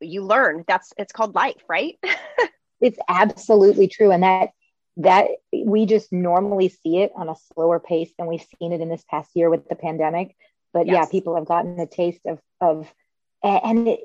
you 0.00 0.22
learn 0.22 0.64
that's 0.68 0.92
it's 0.96 1.12
called 1.12 1.34
life 1.34 1.62
right? 1.68 1.98
It's 2.80 2.98
absolutely 3.08 3.88
true. 3.88 4.10
And 4.10 4.22
that 4.22 4.50
that 4.98 5.28
we 5.52 5.86
just 5.86 6.12
normally 6.12 6.68
see 6.68 6.98
it 6.98 7.12
on 7.14 7.28
a 7.28 7.36
slower 7.54 7.78
pace 7.78 8.12
than 8.18 8.26
we've 8.26 8.44
seen 8.58 8.72
it 8.72 8.80
in 8.80 8.88
this 8.88 9.04
past 9.08 9.30
year 9.34 9.48
with 9.48 9.68
the 9.68 9.76
pandemic 9.76 10.34
but 10.72 10.86
yes. 10.86 10.94
yeah 10.94 11.04
people 11.10 11.34
have 11.34 11.46
gotten 11.46 11.78
a 11.78 11.86
taste 11.86 12.20
of 12.26 12.40
of 12.60 12.92
and 13.42 13.88
it, 13.88 14.00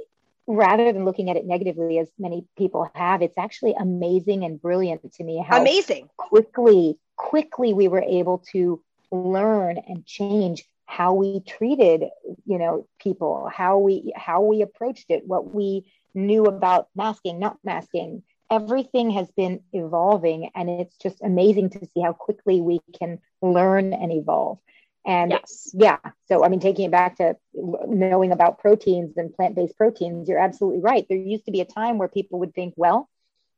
rather 0.46 0.92
than 0.92 1.06
looking 1.06 1.30
at 1.30 1.38
it 1.38 1.46
negatively 1.46 1.98
as 1.98 2.10
many 2.20 2.46
people 2.58 2.90
have 2.96 3.22
it's 3.22 3.38
actually 3.38 3.74
amazing 3.80 4.44
and 4.44 4.62
brilliant 4.62 5.02
to 5.14 5.24
me 5.24 5.44
how 5.46 5.62
amazing. 5.62 6.10
quickly 6.18 6.98
quickly 7.16 7.74
we 7.74 7.88
were 7.88 8.04
able 8.04 8.40
to 8.52 8.82
learn 9.12 9.78
and 9.78 10.06
change 10.06 10.64
how 10.86 11.14
we 11.14 11.40
treated 11.42 12.04
you 12.46 12.58
know 12.58 12.88
people 13.00 13.50
how 13.54 13.78
we 13.78 14.12
how 14.16 14.42
we 14.42 14.62
approached 14.62 15.06
it 15.10 15.26
what 15.26 15.54
we 15.54 15.86
knew 16.16 16.46
about 16.46 16.90
masking 16.96 17.40
not 17.40 17.58
masking. 17.64 18.24
Everything 18.52 19.10
has 19.12 19.32
been 19.32 19.62
evolving 19.72 20.52
and 20.54 20.70
it's 20.70 20.96
just 20.98 21.22
amazing 21.24 21.72
to 21.72 21.86
see 21.88 22.02
how 22.02 22.14
quickly 22.14 22.62
we 22.62 22.80
can 22.98 23.20
learn 23.42 23.94
and 23.94 24.12
evolve 24.12 24.60
and 25.06 25.32
yes. 25.32 25.72
yeah, 25.74 25.98
so 26.28 26.46
I 26.46 26.50
mean, 26.50 26.60
taking 26.60 26.86
it 26.86 26.92
back 26.92 27.18
to 27.18 27.36
knowing 27.54 28.32
about 28.32 28.60
proteins 28.60 29.18
and 29.18 29.34
plant 29.34 29.56
based 29.56 29.78
proteins, 29.78 30.30
you're 30.30 30.40
absolutely 30.40 30.80
right. 30.80 31.06
There 31.08 31.18
used 31.18 31.46
to 31.46 31.52
be 31.52 31.62
a 31.62 31.66
time 31.66 31.98
where 31.98 32.08
people 32.08 32.40
would 32.40 32.54
think, 32.54 32.74
well, 32.78 33.10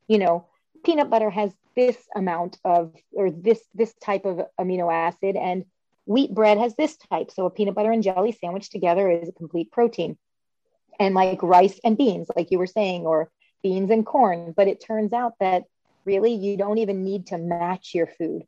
you 0.07 0.17
know, 0.17 0.47
peanut 0.83 1.09
butter 1.09 1.29
has 1.29 1.51
this 1.75 1.97
amount 2.15 2.57
of 2.63 2.93
or 3.11 3.29
this 3.29 3.61
this 3.73 3.93
type 3.95 4.25
of 4.25 4.41
amino 4.59 4.91
acid 4.93 5.35
and 5.35 5.65
wheat 6.05 6.33
bread 6.33 6.57
has 6.57 6.75
this 6.75 6.95
type 6.97 7.31
so 7.31 7.45
a 7.45 7.49
peanut 7.49 7.75
butter 7.75 7.91
and 7.91 8.03
jelly 8.03 8.31
sandwich 8.31 8.69
together 8.69 9.09
is 9.09 9.27
a 9.27 9.33
complete 9.33 9.71
protein 9.71 10.17
and 10.99 11.15
like 11.15 11.41
rice 11.43 11.79
and 11.83 11.97
beans 11.97 12.27
like 12.35 12.51
you 12.51 12.59
were 12.59 12.67
saying 12.67 13.05
or 13.05 13.29
beans 13.61 13.91
and 13.91 14.05
corn 14.05 14.53
but 14.55 14.67
it 14.67 14.79
turns 14.79 15.11
out 15.11 15.33
that 15.39 15.63
really 16.05 16.33
you 16.33 16.55
don't 16.55 16.77
even 16.77 17.03
need 17.03 17.27
to 17.27 17.37
match 17.37 17.93
your 17.93 18.07
food 18.07 18.43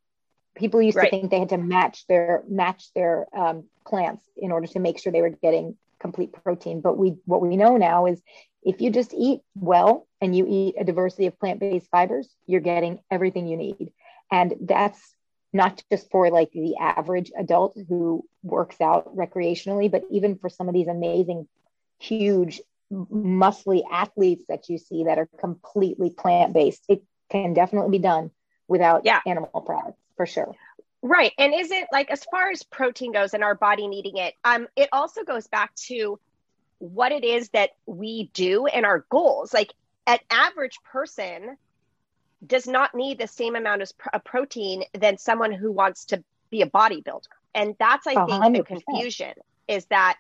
people 0.58 0.82
used 0.82 0.98
right. 0.98 1.06
to 1.06 1.10
think 1.10 1.32
they 1.32 1.40
had 1.40 1.50
to 1.50 1.58
match 1.58 2.06
their 2.08 2.44
match 2.50 2.92
their 2.94 3.28
um, 3.36 3.66
plants 3.86 4.24
in 4.36 4.52
order 4.52 4.68
to 4.68 4.80
make 4.80 5.00
sure 5.00 5.12
they 5.12 5.22
were 5.22 5.30
getting 5.30 5.76
complete 6.00 6.34
protein. 6.34 6.82
But 6.82 6.98
we 6.98 7.16
what 7.26 7.42
we 7.42 7.56
know 7.56 7.78
now 7.78 8.06
is 8.08 8.22
if 8.64 8.82
you 8.82 8.90
just 8.90 9.14
eat 9.14 9.42
well 9.56 10.08
and 10.20 10.36
you 10.36 10.46
eat 10.48 10.76
a 10.78 10.84
diversity 10.84 11.28
of 11.28 11.40
plant-based 11.40 11.90
fibers 11.90 12.28
you're 12.46 12.62
getting 12.62 13.00
everything 13.10 13.48
you 13.48 13.58
need. 13.58 13.92
And 14.32 14.56
that's 14.62 15.00
not 15.54 15.82
just 15.92 16.12
for 16.12 16.30
like 16.30 16.52
the 16.52 16.76
average 16.78 17.32
adult 17.38 17.78
who 17.88 18.26
works 18.44 18.82
out 18.82 19.16
recreationally 19.16 19.90
but 19.90 20.04
even 20.12 20.38
for 20.38 20.50
some 20.50 20.68
of 20.68 20.74
these 20.74 20.88
amazing 20.88 21.48
huge 22.00 22.62
muscly 22.92 23.82
athletes 23.90 24.46
that 24.50 24.70
you 24.70 24.78
see 24.78 25.06
that 25.06 25.18
are 25.18 25.30
completely 25.40 26.10
plant-based 26.10 26.84
it 26.90 27.02
can 27.30 27.54
definitely 27.54 27.98
be 27.98 28.02
done 28.02 28.30
without 28.68 29.06
yeah. 29.06 29.22
animal 29.26 29.62
products 29.62 30.00
for 30.16 30.26
sure. 30.26 30.56
Right. 31.02 31.32
And 31.38 31.54
is 31.54 31.72
it 31.72 31.88
like 31.92 32.10
as 32.10 32.26
far 32.26 32.50
as 32.50 32.64
protein 32.64 33.12
goes 33.12 33.34
and 33.34 33.44
our 33.44 33.56
body 33.56 33.88
needing 33.88 34.18
it, 34.18 34.34
um, 34.44 34.68
it 34.76 34.90
also 34.92 35.24
goes 35.24 35.48
back 35.48 35.74
to 35.76 36.20
what 36.80 37.12
it 37.12 37.24
is 37.24 37.50
that 37.50 37.72
we 37.86 38.30
do 38.34 38.66
and 38.68 38.86
our 38.86 39.06
goals. 39.10 39.54
Like 39.54 39.74
an 40.06 40.20
average 40.30 40.80
person 40.84 41.58
does 42.46 42.68
not 42.68 42.94
need 42.94 43.20
the 43.20 43.28
same 43.28 43.56
amount 43.56 43.82
of 43.82 43.98
pr- 43.98 44.10
protein 44.24 44.84
than 44.94 45.18
someone 45.18 45.52
who 45.52 45.72
wants 45.72 46.06
to 46.06 46.24
be 46.50 46.62
a 46.62 46.70
bodybuilder. 46.70 47.28
And 47.56 47.76
that's, 47.80 48.06
I 48.06 48.14
think, 48.14 48.30
100%. 48.30 48.58
the 48.58 48.64
confusion 48.64 49.34
is 49.68 49.86
that, 49.86 50.18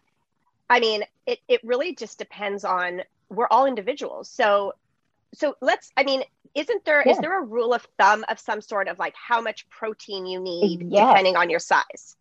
I 0.69 0.79
mean, 0.79 1.03
it, 1.25 1.39
it 1.47 1.61
really 1.63 1.95
just 1.95 2.17
depends 2.17 2.65
on, 2.65 3.01
we're 3.29 3.47
all 3.47 3.65
individuals. 3.65 4.29
So, 4.29 4.73
so 5.33 5.55
let's, 5.61 5.91
I 5.95 6.03
mean, 6.03 6.23
isn't 6.55 6.85
there 6.85 7.03
yeah. 7.05 7.11
is 7.13 7.19
there 7.19 7.41
a 7.41 7.45
rule 7.45 7.73
of 7.73 7.85
thumb 7.97 8.25
of 8.29 8.39
some 8.39 8.61
sort 8.61 8.87
of 8.87 8.99
like 8.99 9.15
how 9.15 9.41
much 9.41 9.69
protein 9.69 10.25
you 10.25 10.39
need 10.39 10.87
yes. 10.89 11.09
depending 11.09 11.35
on 11.35 11.49
your 11.49 11.59
size? 11.59 12.15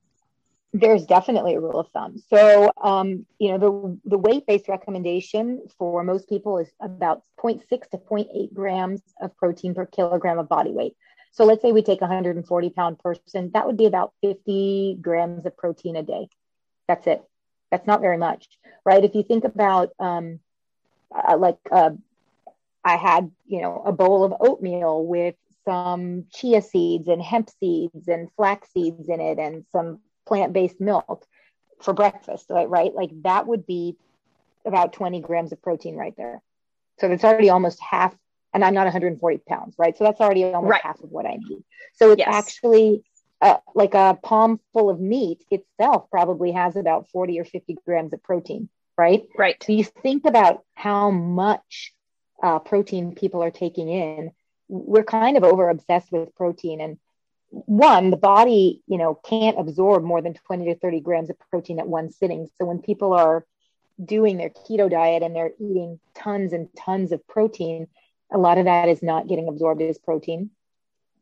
There's 0.73 1.07
definitely 1.07 1.55
a 1.55 1.61
rule 1.61 1.81
of 1.81 1.89
thumb. 1.91 2.19
So 2.29 2.71
um, 2.83 3.27
you 3.39 3.53
know 3.53 3.59
the, 3.59 4.11
the 4.11 4.19
weight-based 4.19 4.69
recommendation 4.69 5.63
for 5.79 6.05
most 6.05 6.29
people 6.29 6.59
is 6.59 6.69
about 6.81 7.23
0.6 7.39 7.67
to 7.91 7.99
0.8 7.99 8.53
grams 8.53 9.01
of 9.21 9.37
protein 9.37 9.75
per 9.75 9.87
kilogram 9.87 10.39
of 10.39 10.49
body 10.49 10.73
weight. 10.73 10.97
So 11.33 11.45
let's 11.45 11.63
say 11.63 11.73
we 11.73 11.83
take 11.83 12.01
a 12.01 12.05
140 12.05 12.71
pound 12.71 12.99
person 12.99 13.51
that 13.55 13.67
would 13.67 13.77
be 13.77 13.87
about 13.87 14.13
50 14.23 14.99
grams 15.01 15.47
of 15.47 15.57
protein 15.57 15.97
a 15.97 16.03
day. 16.03 16.29
That's 16.89 17.07
it. 17.07 17.23
That's 17.71 17.87
not 17.87 18.01
very 18.01 18.17
much 18.17 18.49
right? 18.87 19.05
If 19.05 19.15
you 19.15 19.25
think 19.25 19.45
about 19.45 19.91
um, 19.99 20.39
uh, 21.15 21.37
like 21.37 21.59
uh, 21.71 21.91
I 22.87 22.97
had, 22.97 23.33
you 23.47 23.61
know, 23.61 23.83
a 23.85 23.91
bowl 23.91 24.23
of 24.23 24.33
oatmeal 24.39 25.05
with 25.05 25.35
some 25.65 26.27
chia 26.33 26.63
seeds 26.63 27.09
and 27.09 27.21
hemp 27.21 27.51
seeds 27.59 28.07
and 28.07 28.31
flax 28.37 28.73
seeds 28.73 29.09
in 29.09 29.21
it 29.21 29.41
and 29.41 29.65
some 29.73 29.99
plant-based 30.25 30.81
milk 30.81 31.27
for 31.83 31.93
breakfast, 31.93 32.47
right? 32.49 32.69
right? 32.69 32.95
Like 32.95 33.11
that 33.23 33.49
would 33.49 33.67
be 33.67 33.97
about 34.65 34.93
20 34.93 35.21
grams 35.21 35.51
of 35.51 35.61
protein 35.61 35.97
right 35.97 36.15
there. 36.17 36.41
So 37.01 37.09
that's 37.09 37.25
already 37.25 37.51
almost 37.51 37.81
half, 37.81 38.17
and 38.55 38.65
I'm 38.65 38.73
not 38.73 38.85
140 38.85 39.39
pounds, 39.49 39.75
right? 39.77 39.99
So 39.99 40.05
that's 40.05 40.21
already 40.21 40.45
almost 40.45 40.71
right. 40.71 40.83
half 40.83 41.01
of 41.01 41.11
what 41.11 41.27
I 41.27 41.39
need. 41.41 41.65
So 41.95 42.13
it's 42.13 42.21
yes. 42.21 42.29
actually 42.33 43.03
uh, 43.41 43.57
like 43.75 43.95
a 43.95 44.17
palm 44.23 44.61
full 44.73 44.91
of 44.91 45.01
meat 45.01 45.45
itself 45.51 46.09
probably 46.09 46.53
has 46.53 46.77
about 46.77 47.09
40 47.09 47.41
or 47.41 47.45
50 47.45 47.77
grams 47.85 48.13
of 48.13 48.23
protein, 48.23 48.69
right? 48.97 49.25
Right. 49.37 49.61
So 49.61 49.73
you 49.73 49.83
think 49.83 50.25
about 50.25 50.63
how 50.75 51.11
much 51.11 51.93
uh, 52.43 52.59
protein 52.59 53.15
people 53.15 53.43
are 53.43 53.51
taking 53.51 53.89
in 53.89 54.33
we're 54.69 55.05
kind 55.05 55.37
of 55.37 55.45
over 55.45 55.69
obsessed 55.69 56.11
with 56.13 56.35
protein. 56.35 56.81
And 56.81 56.99
one 57.51 58.11
the 58.11 58.17
body 58.17 58.83
you 58.87 58.99
know 58.99 59.15
can't 59.15 59.59
absorb 59.59 60.03
more 60.03 60.21
than 60.21 60.35
20 60.35 60.67
to 60.67 60.75
30 60.79 61.01
grams 61.01 61.31
of 61.31 61.37
protein 61.51 61.79
at 61.79 61.89
one 61.89 62.11
sitting. 62.11 62.49
So 62.59 62.67
when 62.67 62.81
people 62.81 63.13
are 63.13 63.47
doing 64.05 64.37
their 64.37 64.51
keto 64.51 64.91
diet 64.91 65.23
and 65.23 65.35
they're 65.35 65.53
eating 65.59 65.99
tons 66.15 66.53
and 66.53 66.69
tons 66.77 67.13
of 67.13 67.27
protein 67.27 67.89
a 68.33 68.39
lot 68.39 68.59
of 68.59 68.65
that 68.65 68.89
is 68.89 69.03
not 69.03 69.29
getting 69.29 69.49
absorbed 69.49 69.81
as 69.83 69.99
protein. 69.99 70.51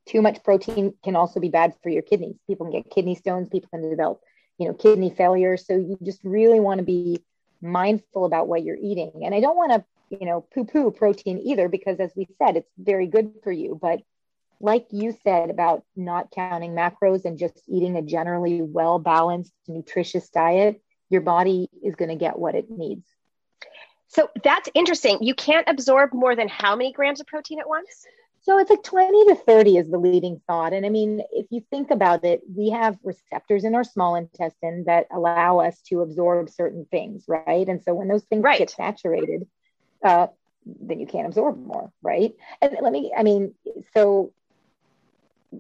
Too 0.07 0.23
much 0.23 0.43
protein 0.43 0.95
can 1.05 1.17
also 1.17 1.39
be 1.39 1.51
bad 1.51 1.75
for 1.83 1.91
your 1.91 2.03
kidneys. 2.03 2.37
People 2.47 2.67
can 2.67 2.81
get 2.81 2.91
kidney 2.91 3.15
stones 3.15 3.49
people 3.49 3.69
can 3.69 3.89
develop 3.89 4.21
you 4.59 4.67
know 4.67 4.75
kidney 4.75 5.11
failure. 5.11 5.57
So 5.57 5.75
you 5.75 5.99
just 6.03 6.21
really 6.25 6.61
want 6.61 6.79
to 6.79 6.85
be 6.85 7.23
mindful 7.61 8.25
about 8.25 8.49
what 8.49 8.63
you're 8.65 8.79
eating. 8.81 9.13
And 9.25 9.35
i 9.35 9.41
don't 9.41 9.57
want 9.57 9.73
to 9.73 9.85
you 10.11 10.27
know 10.27 10.41
poo 10.55 10.65
poo 10.65 10.91
protein 10.91 11.39
either 11.39 11.69
because 11.69 11.99
as 12.01 12.13
we 12.17 12.27
said 12.39 12.57
it's 12.57 12.71
very 12.79 13.07
good 13.07 13.33
for 13.43 13.53
you 13.53 13.79
but 13.81 14.01
like 14.61 14.87
you 14.91 15.17
said 15.25 15.51
about 15.51 15.85
not 15.97 16.31
counting 16.31 16.73
macros 16.73 17.25
and 17.25 17.39
just 17.39 17.61
eating 17.69 17.97
a 17.97 18.03
generally 18.03 18.63
well 18.63 18.99
balanced 18.99 19.53
nutritious 19.69 20.29
diet 20.31 20.81
your 21.11 21.21
body 21.21 21.69
is 21.83 21.95
going 21.95 22.09
to 22.09 22.17
get 22.17 22.39
what 22.39 22.55
it 22.55 22.71
needs 22.71 23.07
so 24.09 24.31
that's 24.43 24.69
interesting 24.75 25.19
you 25.21 25.35
can't 25.35 25.69
absorb 25.69 26.13
more 26.13 26.37
than 26.37 26.49
how 26.49 26.77
many 26.77 26.93
grams 26.93 27.21
of 27.21 27.27
protein 27.27 27.61
at 27.61 27.69
once 27.69 28.07
so 28.45 28.59
it's 28.59 28.69
like 28.69 28.83
20 28.83 29.25
to 29.29 29.35
30 29.37 29.79
is 29.79 29.91
the 29.91 29.97
leading 29.97 30.39
thought. 30.47 30.75
And 30.75 30.85
I 30.85 30.91
mean, 30.91 31.23
if 31.33 31.47
you 31.49 31.63
think 31.71 31.91
about 31.91 32.25
it, 32.27 32.43
we 32.55 32.69
have 32.71 32.99
receptors 33.03 33.65
in 33.65 33.75
our 33.75 33.85
small 33.85 34.17
intestine 34.17 34.85
that 34.85 35.07
allow 35.11 35.61
us 35.61 35.81
to 35.89 36.03
absorb 36.03 36.51
certain 36.51 36.87
things, 36.91 37.25
right? 37.27 37.67
And 37.67 37.83
so 37.83 37.95
when 37.95 38.07
those 38.07 38.25
things 38.25 38.43
right. 38.43 38.59
get 38.59 38.69
saturated, 38.69 39.47
uh, 40.05 40.29
then 40.67 41.01
you 41.01 41.07
can't 41.07 41.27
absorb 41.27 41.59
more, 41.65 41.93
right? 42.03 42.35
And 42.63 42.77
let 42.81 42.93
me, 42.93 43.13
I 43.17 43.23
mean, 43.23 43.55
so 43.93 44.33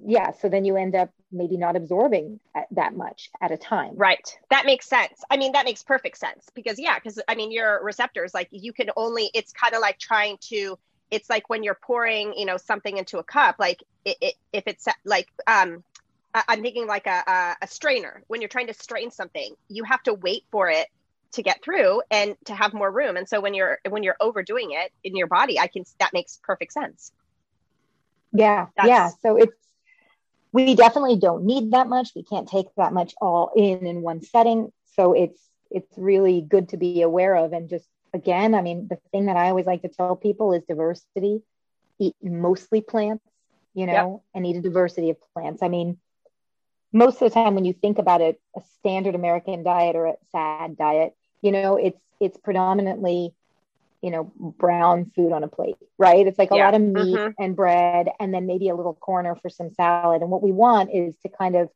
yeah, 0.04 0.32
so 0.32 0.48
then 0.48 0.64
you 0.64 0.76
end 0.76 0.94
up 0.94 1.10
maybe 1.30 1.56
not 1.56 1.76
absorbing 1.76 2.40
that 2.72 2.96
much 2.96 3.30
at 3.40 3.50
a 3.50 3.56
time. 3.56 3.92
Right. 3.96 4.38
That 4.50 4.66
makes 4.66 4.86
sense. 4.86 5.22
I 5.30 5.36
mean, 5.36 5.52
that 5.52 5.64
makes 5.64 5.82
perfect 5.82 6.18
sense 6.18 6.48
because, 6.54 6.78
yeah, 6.78 6.98
because 6.98 7.20
I 7.28 7.34
mean, 7.34 7.52
your 7.52 7.82
receptors, 7.82 8.32
like 8.34 8.48
you 8.50 8.72
can 8.72 8.90
only, 8.96 9.30
it's 9.34 9.52
kind 9.52 9.74
of 9.74 9.80
like 9.80 9.98
trying 9.98 10.38
to, 10.48 10.78
it's 11.10 11.30
like 11.30 11.48
when 11.48 11.62
you're 11.62 11.78
pouring 11.80 12.34
you 12.36 12.44
know 12.44 12.56
something 12.56 12.96
into 12.96 13.18
a 13.18 13.22
cup 13.22 13.56
like 13.58 13.82
it, 14.04 14.16
it, 14.20 14.34
if 14.52 14.64
it's 14.66 14.86
like 15.04 15.28
um 15.46 15.82
i'm 16.34 16.62
thinking 16.62 16.86
like 16.86 17.06
a, 17.06 17.22
a, 17.26 17.56
a 17.62 17.66
strainer 17.68 18.22
when 18.26 18.40
you're 18.40 18.48
trying 18.48 18.66
to 18.66 18.74
strain 18.74 19.10
something 19.10 19.54
you 19.68 19.84
have 19.84 20.02
to 20.02 20.14
wait 20.14 20.44
for 20.50 20.68
it 20.68 20.88
to 21.34 21.42
get 21.42 21.62
through 21.62 22.02
and 22.10 22.36
to 22.44 22.54
have 22.54 22.72
more 22.74 22.90
room 22.90 23.16
and 23.16 23.28
so 23.28 23.40
when 23.40 23.54
you're 23.54 23.78
when 23.88 24.02
you're 24.02 24.16
overdoing 24.20 24.70
it 24.72 24.92
in 25.02 25.16
your 25.16 25.26
body 25.26 25.58
i 25.58 25.66
can 25.66 25.84
that 25.98 26.12
makes 26.12 26.38
perfect 26.42 26.72
sense 26.72 27.12
yeah 28.32 28.66
That's, 28.76 28.88
yeah 28.88 29.10
so 29.22 29.36
it's 29.36 29.56
we 30.52 30.74
definitely 30.74 31.16
don't 31.16 31.44
need 31.44 31.72
that 31.72 31.88
much 31.88 32.10
we 32.14 32.22
can't 32.22 32.48
take 32.48 32.66
that 32.76 32.92
much 32.92 33.14
all 33.20 33.52
in 33.56 33.86
in 33.86 34.02
one 34.02 34.22
setting 34.22 34.72
so 34.96 35.12
it's 35.12 35.40
it's 35.70 35.92
really 35.96 36.40
good 36.40 36.68
to 36.68 36.76
be 36.76 37.02
aware 37.02 37.34
of 37.34 37.52
and 37.52 37.68
just 37.68 37.88
again, 38.14 38.54
I 38.54 38.62
mean, 38.62 38.86
the 38.88 38.98
thing 39.10 39.26
that 39.26 39.36
I 39.36 39.50
always 39.50 39.66
like 39.66 39.82
to 39.82 39.88
tell 39.88 40.16
people 40.16 40.54
is 40.54 40.62
diversity. 40.66 41.42
Eat 41.98 42.14
mostly 42.22 42.80
plants, 42.80 43.24
you 43.74 43.86
know, 43.86 44.22
yep. 44.24 44.34
and 44.34 44.46
eat 44.46 44.56
a 44.56 44.62
diversity 44.62 45.10
of 45.10 45.16
plants. 45.34 45.62
I 45.62 45.68
mean, 45.68 45.98
most 46.92 47.20
of 47.20 47.28
the 47.28 47.30
time 47.30 47.54
when 47.54 47.64
you 47.64 47.72
think 47.72 47.98
about 47.98 48.20
it, 48.20 48.40
a 48.56 48.62
standard 48.78 49.14
American 49.14 49.64
diet 49.64 49.96
or 49.96 50.06
a 50.06 50.14
SAD 50.32 50.76
diet, 50.76 51.14
you 51.44 51.52
know, 51.52 51.76
it's 51.76 52.00
it's 52.20 52.38
predominantly, 52.38 53.34
you 54.00 54.10
know, 54.10 54.32
brown 54.38 55.12
food 55.14 55.30
on 55.30 55.44
a 55.44 55.48
plate, 55.48 55.76
right? 55.98 56.26
It's 56.26 56.38
like 56.38 56.50
a 56.50 56.56
yeah. 56.56 56.64
lot 56.64 56.74
of 56.74 56.80
meat 56.80 57.16
mm-hmm. 57.16 57.42
and 57.42 57.54
bread, 57.54 58.08
and 58.18 58.32
then 58.32 58.46
maybe 58.46 58.70
a 58.70 58.74
little 58.74 58.94
corner 58.94 59.34
for 59.36 59.50
some 59.50 59.70
salad. 59.70 60.22
And 60.22 60.30
what 60.30 60.42
we 60.42 60.52
want 60.52 60.90
is 60.92 61.14
to 61.22 61.28
kind 61.28 61.54
of 61.54 61.68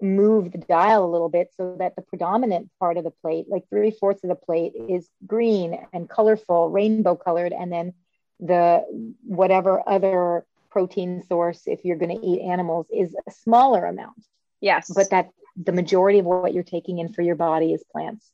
move 0.00 0.52
the 0.52 0.58
dial 0.58 1.04
a 1.04 1.10
little 1.10 1.28
bit 1.28 1.50
so 1.56 1.76
that 1.78 1.94
the 1.94 2.02
predominant 2.02 2.70
part 2.78 2.96
of 2.96 3.04
the 3.04 3.10
plate, 3.10 3.46
like 3.48 3.68
three 3.68 3.90
fourths 3.90 4.24
of 4.24 4.30
the 4.30 4.34
plate, 4.34 4.72
is 4.88 5.08
green 5.26 5.78
and 5.92 6.08
colorful, 6.08 6.70
rainbow 6.70 7.16
colored, 7.16 7.52
and 7.52 7.70
then 7.70 7.92
the 8.40 8.82
whatever 9.24 9.86
other 9.86 10.46
protein 10.70 11.22
source, 11.28 11.62
if 11.66 11.84
you're 11.84 11.96
going 11.96 12.18
to 12.18 12.26
eat 12.26 12.40
animals, 12.40 12.86
is 12.90 13.14
a 13.26 13.30
smaller 13.30 13.84
amount. 13.84 14.24
Yes. 14.60 14.90
But 14.94 15.10
that 15.10 15.30
the 15.54 15.72
majority 15.72 16.18
of 16.18 16.24
what 16.24 16.54
you're 16.54 16.62
taking 16.62 16.98
in 16.98 17.12
for 17.12 17.20
your 17.20 17.34
body 17.34 17.72
is 17.74 17.84
plants. 17.92 18.30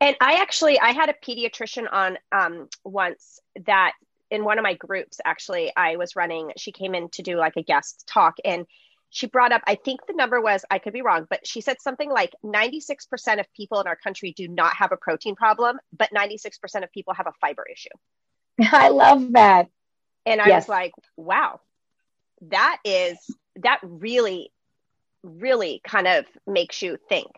And 0.00 0.16
I 0.20 0.34
actually 0.34 0.78
I 0.78 0.92
had 0.92 1.08
a 1.08 1.14
pediatrician 1.14 1.86
on 1.90 2.18
um, 2.32 2.68
once 2.84 3.40
that 3.66 3.92
in 4.30 4.44
one 4.44 4.58
of 4.58 4.62
my 4.62 4.74
groups 4.74 5.20
actually 5.24 5.72
I 5.76 5.96
was 5.96 6.16
running. 6.16 6.52
She 6.56 6.72
came 6.72 6.94
in 6.94 7.08
to 7.10 7.22
do 7.22 7.36
like 7.36 7.56
a 7.56 7.62
guest 7.62 8.04
talk 8.06 8.36
and 8.44 8.66
she 9.14 9.26
brought 9.26 9.52
up, 9.52 9.60
I 9.66 9.74
think 9.74 10.06
the 10.06 10.14
number 10.14 10.40
was, 10.40 10.64
I 10.70 10.78
could 10.78 10.94
be 10.94 11.02
wrong, 11.02 11.26
but 11.28 11.46
she 11.46 11.60
said 11.60 11.82
something 11.82 12.10
like 12.10 12.34
96% 12.42 13.40
of 13.40 13.46
people 13.54 13.78
in 13.78 13.86
our 13.86 13.94
country 13.94 14.32
do 14.34 14.48
not 14.48 14.74
have 14.76 14.90
a 14.90 14.96
protein 14.96 15.36
problem, 15.36 15.78
but 15.96 16.08
96% 16.16 16.82
of 16.82 16.90
people 16.90 17.12
have 17.12 17.26
a 17.26 17.32
fiber 17.38 17.66
issue. 17.70 17.90
I 18.72 18.88
love 18.88 19.32
that. 19.32 19.68
And 20.24 20.40
I 20.40 20.48
yes. 20.48 20.62
was 20.62 20.68
like, 20.70 20.92
wow, 21.18 21.60
that 22.48 22.78
is, 22.86 23.18
that 23.56 23.80
really, 23.82 24.50
really 25.22 25.82
kind 25.86 26.08
of 26.08 26.24
makes 26.46 26.80
you 26.80 26.96
think. 27.10 27.32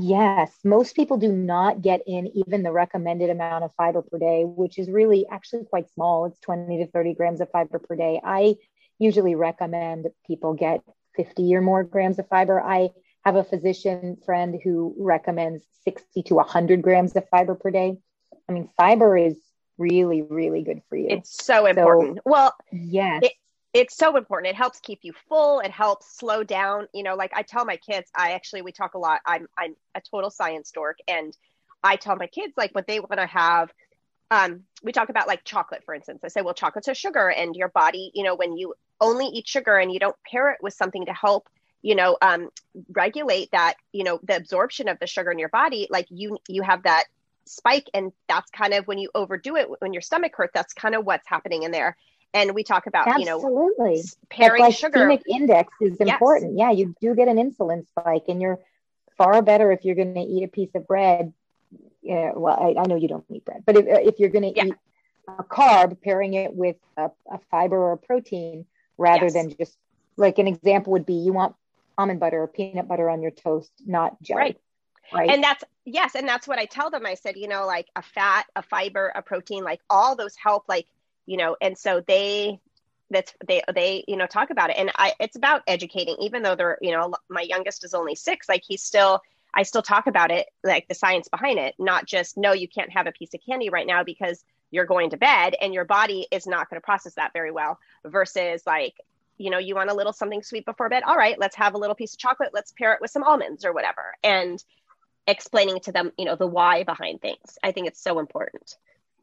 Yes, 0.00 0.52
most 0.64 0.96
people 0.96 1.16
do 1.16 1.32
not 1.32 1.82
get 1.82 2.02
in 2.06 2.26
even 2.34 2.62
the 2.62 2.72
recommended 2.72 3.30
amount 3.30 3.64
of 3.64 3.72
fiber 3.76 4.02
per 4.02 4.18
day, 4.18 4.44
which 4.44 4.78
is 4.78 4.90
really 4.90 5.26
actually 5.30 5.64
quite 5.64 5.88
small. 5.90 6.26
It's 6.26 6.40
20 6.40 6.78
to 6.78 6.90
30 6.90 7.14
grams 7.14 7.40
of 7.40 7.50
fiber 7.50 7.78
per 7.78 7.96
day. 7.96 8.20
I 8.24 8.56
usually 8.98 9.34
recommend 9.34 10.08
people 10.26 10.54
get 10.54 10.82
50 11.16 11.54
or 11.54 11.60
more 11.60 11.84
grams 11.84 12.18
of 12.18 12.28
fiber. 12.28 12.60
I 12.60 12.90
have 13.24 13.36
a 13.36 13.44
physician 13.44 14.16
friend 14.24 14.60
who 14.62 14.94
recommends 14.98 15.64
60 15.84 16.22
to 16.24 16.34
100 16.34 16.82
grams 16.82 17.16
of 17.16 17.28
fiber 17.28 17.54
per 17.54 17.70
day. 17.70 17.96
I 18.48 18.52
mean, 18.52 18.68
fiber 18.76 19.16
is 19.16 19.38
really, 19.78 20.22
really 20.22 20.62
good 20.62 20.82
for 20.88 20.96
you. 20.96 21.08
It's 21.10 21.44
so 21.44 21.66
important. 21.66 22.18
So, 22.18 22.22
well, 22.24 22.54
yes. 22.72 23.24
It, 23.24 23.32
it's 23.76 23.96
so 23.96 24.16
important. 24.16 24.50
It 24.50 24.56
helps 24.56 24.80
keep 24.80 25.00
you 25.02 25.12
full. 25.28 25.60
It 25.60 25.70
helps 25.70 26.18
slow 26.18 26.42
down. 26.44 26.88
You 26.94 27.02
know, 27.02 27.14
like 27.14 27.32
I 27.34 27.42
tell 27.42 27.64
my 27.64 27.76
kids, 27.76 28.10
I 28.14 28.32
actually 28.32 28.62
we 28.62 28.72
talk 28.72 28.94
a 28.94 28.98
lot. 28.98 29.20
I'm 29.26 29.46
I'm 29.56 29.76
a 29.94 30.00
total 30.00 30.30
science 30.30 30.70
dork, 30.70 30.98
and 31.08 31.36
I 31.82 31.96
tell 31.96 32.16
my 32.16 32.26
kids 32.26 32.54
like 32.56 32.74
what 32.74 32.86
they 32.86 33.00
want 33.00 33.18
to 33.18 33.26
have 33.26 33.70
um, 34.30 34.64
we 34.82 34.92
talk 34.92 35.08
about 35.08 35.28
like 35.28 35.44
chocolate, 35.44 35.84
for 35.84 35.94
instance. 35.94 36.20
I 36.24 36.28
say, 36.28 36.42
well, 36.42 36.54
chocolate's 36.54 36.88
a 36.88 36.94
sugar, 36.94 37.30
and 37.30 37.54
your 37.54 37.68
body, 37.68 38.10
you 38.14 38.24
know, 38.24 38.34
when 38.34 38.56
you 38.56 38.74
only 39.00 39.26
eat 39.26 39.46
sugar 39.46 39.76
and 39.76 39.92
you 39.92 40.00
don't 40.00 40.16
pair 40.30 40.50
it 40.50 40.58
with 40.60 40.74
something 40.74 41.06
to 41.06 41.12
help, 41.12 41.48
you 41.82 41.94
know, 41.94 42.16
um, 42.22 42.48
regulate 42.90 43.50
that, 43.52 43.74
you 43.92 44.04
know, 44.04 44.18
the 44.22 44.36
absorption 44.36 44.88
of 44.88 44.98
the 44.98 45.06
sugar 45.06 45.30
in 45.30 45.38
your 45.38 45.50
body, 45.50 45.86
like 45.90 46.06
you, 46.10 46.38
you 46.48 46.62
have 46.62 46.82
that 46.84 47.04
spike, 47.44 47.88
and 47.94 48.12
that's 48.28 48.50
kind 48.50 48.74
of 48.74 48.86
when 48.86 48.98
you 48.98 49.10
overdo 49.14 49.56
it, 49.56 49.68
when 49.78 49.92
your 49.92 50.02
stomach 50.02 50.32
hurts, 50.34 50.52
that's 50.54 50.72
kind 50.74 50.94
of 50.94 51.04
what's 51.04 51.28
happening 51.28 51.62
in 51.62 51.70
there. 51.70 51.96
And 52.34 52.54
we 52.54 52.64
talk 52.64 52.86
about, 52.86 53.08
Absolutely. 53.08 53.24
you 53.24 53.30
know, 53.30 53.36
absolutely 53.36 54.02
pairing 54.28 54.62
like 54.62 54.74
sugar. 54.74 55.18
index 55.26 55.72
is 55.80 55.96
important. 55.96 56.58
Yes. 56.58 56.66
Yeah, 56.66 56.70
you 56.72 56.94
do 57.00 57.14
get 57.14 57.28
an 57.28 57.36
insulin 57.36 57.86
spike, 57.86 58.24
and 58.28 58.42
you're 58.42 58.58
far 59.16 59.40
better 59.40 59.72
if 59.72 59.84
you're 59.84 59.94
going 59.94 60.14
to 60.14 60.20
eat 60.20 60.44
a 60.44 60.48
piece 60.48 60.74
of 60.74 60.86
bread 60.86 61.32
yeah, 62.06 62.32
well, 62.36 62.56
I, 62.56 62.80
I 62.80 62.86
know 62.86 62.94
you 62.94 63.08
don't 63.08 63.24
eat 63.28 63.44
bread, 63.44 63.64
but 63.66 63.76
if, 63.76 63.84
if 63.86 64.20
you're 64.20 64.30
going 64.30 64.54
to 64.54 64.56
yeah. 64.56 64.66
eat 64.66 64.74
a 65.26 65.42
carb, 65.42 66.00
pairing 66.00 66.34
it 66.34 66.54
with 66.54 66.76
a, 66.96 67.10
a 67.30 67.38
fiber 67.50 67.76
or 67.76 67.92
a 67.92 67.98
protein 67.98 68.64
rather 68.96 69.24
yes. 69.24 69.32
than 69.32 69.56
just 69.56 69.76
like 70.16 70.38
an 70.38 70.46
example 70.46 70.92
would 70.92 71.04
be 71.04 71.14
you 71.14 71.32
want 71.32 71.56
almond 71.98 72.20
butter 72.20 72.42
or 72.42 72.46
peanut 72.46 72.86
butter 72.86 73.10
on 73.10 73.22
your 73.22 73.32
toast, 73.32 73.72
not 73.84 74.22
jelly. 74.22 74.40
Right. 74.40 74.60
Right. 75.12 75.30
And 75.30 75.42
that's 75.42 75.62
yes, 75.84 76.16
and 76.16 76.26
that's 76.26 76.48
what 76.48 76.58
I 76.58 76.64
tell 76.64 76.90
them. 76.90 77.06
I 77.06 77.14
said, 77.14 77.36
you 77.36 77.46
know, 77.46 77.64
like 77.64 77.86
a 77.94 78.02
fat, 78.02 78.46
a 78.56 78.62
fiber, 78.62 79.12
a 79.14 79.22
protein, 79.22 79.62
like 79.62 79.80
all 79.88 80.16
those 80.16 80.34
help, 80.34 80.64
like, 80.68 80.86
you 81.26 81.36
know, 81.36 81.56
and 81.60 81.76
so 81.76 82.02
they 82.06 82.60
that's 83.10 83.34
they 83.46 83.62
they 83.74 84.04
you 84.08 84.16
know 84.16 84.26
talk 84.26 84.50
about 84.50 84.68
it 84.68 84.74
and 84.76 84.90
i 84.96 85.12
it's 85.20 85.36
about 85.36 85.62
educating 85.68 86.16
even 86.18 86.42
though 86.42 86.56
they're 86.56 86.76
you 86.80 86.90
know 86.90 87.14
my 87.28 87.42
youngest 87.42 87.84
is 87.84 87.94
only 87.94 88.16
six 88.16 88.48
like 88.48 88.64
he's 88.66 88.82
still 88.82 89.22
I 89.56 89.62
still 89.62 89.82
talk 89.82 90.06
about 90.06 90.30
it, 90.30 90.48
like 90.62 90.86
the 90.86 90.94
science 90.94 91.28
behind 91.28 91.58
it, 91.58 91.74
not 91.78 92.04
just, 92.04 92.36
no, 92.36 92.52
you 92.52 92.68
can't 92.68 92.92
have 92.92 93.06
a 93.06 93.12
piece 93.12 93.32
of 93.32 93.40
candy 93.40 93.70
right 93.70 93.86
now 93.86 94.04
because 94.04 94.44
you're 94.70 94.84
going 94.84 95.10
to 95.10 95.16
bed 95.16 95.56
and 95.60 95.72
your 95.72 95.86
body 95.86 96.26
is 96.30 96.46
not 96.46 96.68
going 96.68 96.78
to 96.78 96.84
process 96.84 97.14
that 97.14 97.32
very 97.32 97.50
well 97.50 97.78
versus 98.04 98.62
like, 98.66 98.94
you 99.38 99.48
know, 99.48 99.56
you 99.56 99.74
want 99.74 99.88
a 99.88 99.94
little 99.94 100.12
something 100.12 100.42
sweet 100.42 100.66
before 100.66 100.90
bed. 100.90 101.04
All 101.06 101.16
right, 101.16 101.38
let's 101.38 101.56
have 101.56 101.72
a 101.72 101.78
little 101.78 101.94
piece 101.94 102.12
of 102.12 102.18
chocolate. 102.18 102.50
Let's 102.52 102.72
pair 102.72 102.92
it 102.92 103.00
with 103.00 103.10
some 103.10 103.22
almonds 103.22 103.64
or 103.64 103.72
whatever. 103.72 104.14
And 104.22 104.62
explaining 105.26 105.80
to 105.80 105.92
them, 105.92 106.12
you 106.18 106.26
know, 106.26 106.36
the 106.36 106.46
why 106.46 106.84
behind 106.84 107.22
things. 107.22 107.58
I 107.62 107.72
think 107.72 107.86
it's 107.86 108.00
so 108.00 108.18
important. 108.18 108.76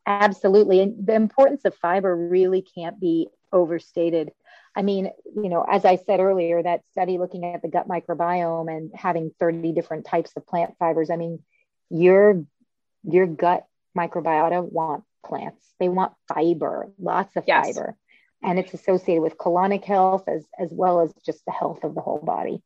Absolutely. 0.05 0.81
And 0.81 1.05
the 1.05 1.15
importance 1.15 1.65
of 1.65 1.75
fiber 1.75 2.15
really 2.15 2.61
can't 2.61 2.99
be 2.99 3.29
overstated. 3.51 4.31
I 4.75 4.81
mean, 4.81 5.11
you 5.35 5.49
know, 5.49 5.63
as 5.69 5.85
I 5.85 5.97
said 5.97 6.19
earlier, 6.19 6.61
that 6.61 6.81
study 6.91 7.17
looking 7.17 7.45
at 7.45 7.61
the 7.61 7.67
gut 7.67 7.87
microbiome 7.87 8.75
and 8.75 8.91
having 8.93 9.31
30 9.39 9.71
different 9.71 10.05
types 10.05 10.31
of 10.35 10.47
plant 10.47 10.75
fibers, 10.79 11.09
I 11.09 11.15
mean, 11.15 11.43
your 11.89 12.43
your 13.03 13.27
gut 13.27 13.65
microbiota 13.97 14.63
want 14.63 15.03
plants. 15.25 15.65
They 15.79 15.89
want 15.89 16.13
fiber, 16.27 16.89
lots 16.99 17.35
of 17.35 17.43
yes. 17.47 17.67
fiber. 17.67 17.95
and 18.41 18.59
it's 18.59 18.73
associated 18.73 19.21
with 19.21 19.37
colonic 19.37 19.83
health 19.85 20.27
as 20.27 20.45
as 20.59 20.69
well 20.71 21.01
as 21.01 21.13
just 21.25 21.45
the 21.45 21.51
health 21.51 21.83
of 21.83 21.93
the 21.93 22.01
whole 22.01 22.19
body. 22.19 22.61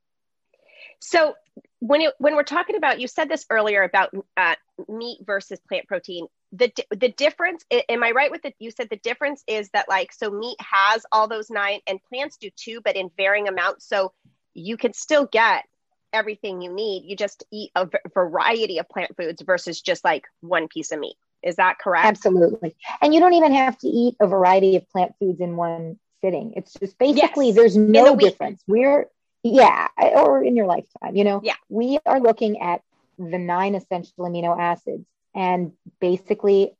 So 0.99 1.35
when 1.79 2.01
it, 2.01 2.13
when 2.17 2.35
we're 2.35 2.43
talking 2.43 2.75
about, 2.75 2.99
you 2.99 3.07
said 3.07 3.29
this 3.29 3.45
earlier 3.49 3.83
about 3.83 4.11
uh, 4.35 4.55
meat 4.87 5.19
versus 5.25 5.59
plant 5.67 5.87
protein. 5.87 6.27
The 6.53 6.71
the 6.91 7.09
difference, 7.09 7.65
am 7.71 8.03
I 8.03 8.11
right 8.11 8.31
with 8.31 8.45
it? 8.45 8.55
You 8.59 8.71
said 8.71 8.87
the 8.89 8.97
difference 8.97 9.43
is 9.47 9.69
that 9.71 9.89
like 9.89 10.13
so 10.13 10.31
meat 10.31 10.57
has 10.59 11.05
all 11.11 11.27
those 11.27 11.49
nine, 11.49 11.81
and 11.87 11.99
plants 12.03 12.37
do 12.37 12.49
too, 12.55 12.81
but 12.83 12.95
in 12.95 13.11
varying 13.17 13.47
amounts. 13.47 13.87
So 13.87 14.13
you 14.53 14.77
can 14.77 14.93
still 14.93 15.25
get 15.25 15.65
everything 16.13 16.61
you 16.61 16.73
need. 16.73 17.03
You 17.05 17.15
just 17.15 17.43
eat 17.51 17.71
a 17.75 17.85
v- 17.85 17.97
variety 18.13 18.79
of 18.79 18.87
plant 18.89 19.15
foods 19.17 19.41
versus 19.41 19.81
just 19.81 20.03
like 20.03 20.23
one 20.41 20.67
piece 20.67 20.91
of 20.91 20.99
meat. 20.99 21.17
Is 21.43 21.57
that 21.57 21.79
correct? 21.79 22.07
Absolutely. 22.07 22.75
And 23.01 23.13
you 23.13 23.19
don't 23.19 23.33
even 23.33 23.53
have 23.53 23.77
to 23.79 23.87
eat 23.87 24.15
a 24.19 24.27
variety 24.27 24.75
of 24.75 24.89
plant 24.89 25.13
foods 25.19 25.39
in 25.39 25.55
one 25.55 25.99
sitting. 26.21 26.53
It's 26.55 26.73
just 26.73 26.97
basically 26.97 27.47
yes. 27.47 27.55
there's 27.55 27.77
no 27.77 28.15
the 28.15 28.23
difference. 28.23 28.63
We're 28.67 29.07
yeah, 29.43 29.87
or 29.97 30.43
in 30.43 30.55
your 30.55 30.65
lifetime, 30.65 31.15
you 31.15 31.23
know. 31.23 31.41
Yeah. 31.43 31.55
We 31.69 31.99
are 32.05 32.19
looking 32.19 32.61
at 32.61 32.81
the 33.17 33.37
nine 33.37 33.75
essential 33.75 34.25
amino 34.25 34.59
acids 34.59 35.05
and 35.37 35.71
basically 36.01 36.75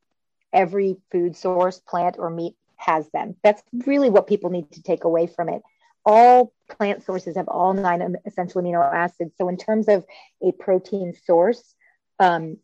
every 0.51 0.97
food 1.11 1.35
source, 1.37 1.79
plant 1.79 2.15
or 2.17 2.29
meat 2.31 2.55
has 2.75 3.07
them. 3.11 3.35
That's 3.43 3.61
really 3.85 4.09
what 4.09 4.27
people 4.27 4.49
need 4.49 4.71
to 4.71 4.81
take 4.81 5.03
away 5.03 5.27
from 5.27 5.47
it. 5.47 5.61
All 6.03 6.51
plant 6.69 7.03
sources 7.03 7.37
have 7.37 7.47
all 7.47 7.73
nine 7.73 8.15
essential 8.25 8.61
amino 8.61 8.81
acids. 8.81 9.33
So 9.37 9.47
in 9.47 9.57
terms 9.57 9.87
of 9.87 10.05
a 10.41 10.51
protein 10.53 11.13
source, 11.25 11.75
um, 12.19 12.57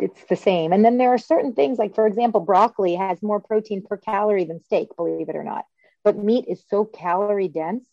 it's 0.00 0.24
the 0.28 0.36
same. 0.36 0.72
And 0.72 0.84
then 0.84 0.98
there 0.98 1.10
are 1.10 1.18
certain 1.18 1.54
things 1.54 1.78
like, 1.78 1.94
for 1.94 2.06
example, 2.06 2.40
broccoli 2.40 2.94
has 2.94 3.20
more 3.22 3.40
protein 3.40 3.82
per 3.82 3.96
calorie 3.96 4.44
than 4.44 4.62
steak, 4.62 4.94
believe 4.96 5.28
it 5.28 5.36
or 5.36 5.44
not. 5.44 5.64
But 6.04 6.18
meat 6.18 6.44
is 6.46 6.62
so 6.68 6.84
calorie 6.84 7.48
dense 7.48 7.86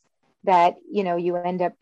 that 0.43 0.75
you 0.91 1.03
know 1.03 1.15
you 1.15 1.35
end 1.35 1.61
up 1.61 1.73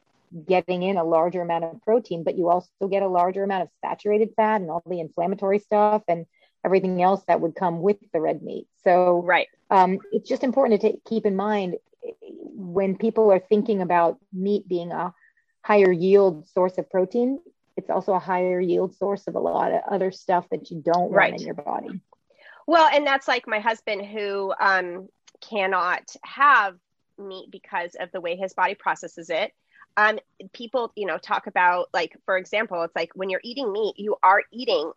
getting 0.47 0.83
in 0.83 0.97
a 0.97 1.03
larger 1.03 1.41
amount 1.41 1.63
of 1.63 1.81
protein, 1.81 2.23
but 2.23 2.37
you 2.37 2.49
also 2.49 2.69
get 2.89 3.03
a 3.03 3.07
larger 3.07 3.43
amount 3.43 3.63
of 3.63 3.69
saturated 3.83 4.29
fat 4.35 4.61
and 4.61 4.69
all 4.69 4.83
the 4.85 4.99
inflammatory 4.99 5.59
stuff 5.59 6.03
and 6.07 6.25
everything 6.65 7.01
else 7.01 7.23
that 7.27 7.39
would 7.39 7.55
come 7.55 7.81
with 7.81 7.97
the 8.13 8.19
red 8.19 8.41
meat. 8.41 8.67
So, 8.83 9.21
right, 9.23 9.47
um, 9.69 9.99
it's 10.11 10.27
just 10.27 10.43
important 10.43 10.81
to 10.81 10.87
take, 10.87 11.03
keep 11.05 11.25
in 11.25 11.35
mind 11.35 11.75
when 12.21 12.97
people 12.97 13.31
are 13.31 13.39
thinking 13.39 13.81
about 13.81 14.19
meat 14.33 14.67
being 14.67 14.91
a 14.91 15.13
higher 15.61 15.91
yield 15.91 16.47
source 16.49 16.77
of 16.77 16.89
protein. 16.89 17.39
It's 17.75 17.89
also 17.89 18.13
a 18.13 18.19
higher 18.19 18.59
yield 18.59 18.95
source 18.95 19.27
of 19.27 19.35
a 19.35 19.39
lot 19.39 19.71
of 19.71 19.81
other 19.89 20.11
stuff 20.11 20.47
that 20.49 20.71
you 20.71 20.81
don't 20.81 21.11
right. 21.11 21.31
want 21.31 21.41
in 21.41 21.45
your 21.45 21.55
body. 21.55 22.01
Well, 22.65 22.89
and 22.91 23.05
that's 23.05 23.27
like 23.27 23.47
my 23.47 23.59
husband 23.59 24.05
who 24.05 24.53
um, 24.59 25.07
cannot 25.41 26.03
have 26.23 26.75
meat 27.17 27.49
because 27.51 27.95
of 27.99 28.11
the 28.11 28.21
way 28.21 28.35
his 28.35 28.53
body 28.53 28.75
processes 28.75 29.29
it. 29.29 29.51
Um, 29.97 30.19
people, 30.53 30.91
you 30.95 31.07
know, 31.07 31.17
talk 31.17 31.47
about 31.47 31.89
like, 31.93 32.15
for 32.25 32.37
example, 32.37 32.83
it's 32.83 32.95
like 32.95 33.11
when 33.15 33.29
you're 33.29 33.41
eating 33.43 33.73
meat, 33.73 33.95
you 33.97 34.15
are 34.23 34.43
eating 34.51 34.91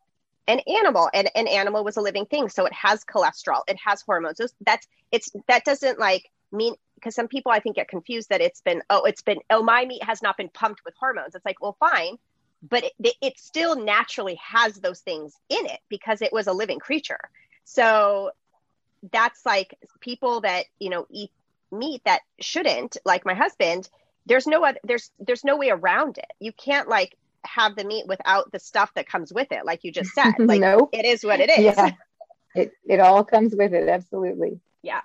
an 0.46 0.60
animal, 0.60 1.08
and 1.14 1.30
an 1.34 1.48
animal 1.48 1.84
was 1.84 1.96
a 1.96 2.00
living 2.00 2.26
thing, 2.26 2.48
so 2.48 2.66
it 2.66 2.72
has 2.72 3.04
cholesterol, 3.04 3.62
it 3.66 3.78
has 3.84 4.02
hormones. 4.02 4.40
That's 4.60 4.86
it's 5.10 5.30
that 5.48 5.64
doesn't 5.64 5.98
like 5.98 6.30
mean 6.52 6.74
because 6.96 7.14
some 7.14 7.28
people 7.28 7.50
I 7.52 7.60
think 7.60 7.76
get 7.76 7.88
confused 7.88 8.28
that 8.28 8.40
it's 8.40 8.60
been 8.60 8.82
oh 8.90 9.04
it's 9.04 9.22
been 9.22 9.38
oh 9.48 9.62
my 9.62 9.84
meat 9.84 10.02
has 10.02 10.22
not 10.22 10.36
been 10.36 10.48
pumped 10.50 10.84
with 10.84 10.94
hormones. 10.98 11.34
It's 11.34 11.44
like 11.44 11.62
well 11.62 11.76
fine, 11.80 12.18
but 12.62 12.84
it, 12.84 13.14
it 13.20 13.38
still 13.38 13.76
naturally 13.76 14.38
has 14.42 14.74
those 14.74 15.00
things 15.00 15.34
in 15.48 15.66
it 15.66 15.80
because 15.88 16.20
it 16.20 16.32
was 16.32 16.46
a 16.46 16.52
living 16.52 16.78
creature. 16.78 17.30
So 17.64 18.32
that's 19.12 19.46
like 19.46 19.78
people 20.00 20.42
that 20.42 20.66
you 20.78 20.90
know 20.90 21.06
eat 21.10 21.30
meat 21.72 22.02
that 22.04 22.22
shouldn't, 22.40 22.96
like 23.04 23.24
my 23.24 23.34
husband, 23.34 23.88
there's 24.26 24.46
no 24.46 24.64
other, 24.64 24.78
there's 24.84 25.10
there's 25.18 25.44
no 25.44 25.56
way 25.56 25.70
around 25.70 26.18
it. 26.18 26.30
You 26.38 26.52
can't 26.52 26.88
like 26.88 27.16
have 27.44 27.76
the 27.76 27.84
meat 27.84 28.06
without 28.06 28.52
the 28.52 28.58
stuff 28.58 28.92
that 28.94 29.08
comes 29.08 29.32
with 29.32 29.52
it, 29.52 29.64
like 29.64 29.84
you 29.84 29.92
just 29.92 30.12
said. 30.12 30.34
Like 30.38 30.60
no. 30.60 30.88
it 30.92 31.04
is 31.04 31.24
what 31.24 31.40
it 31.40 31.50
is. 31.50 31.58
Yeah. 31.76 31.92
It 32.54 32.72
it 32.86 33.00
all 33.00 33.24
comes 33.24 33.54
with 33.54 33.72
it, 33.74 33.88
absolutely. 33.88 34.60
Yeah. 34.82 35.00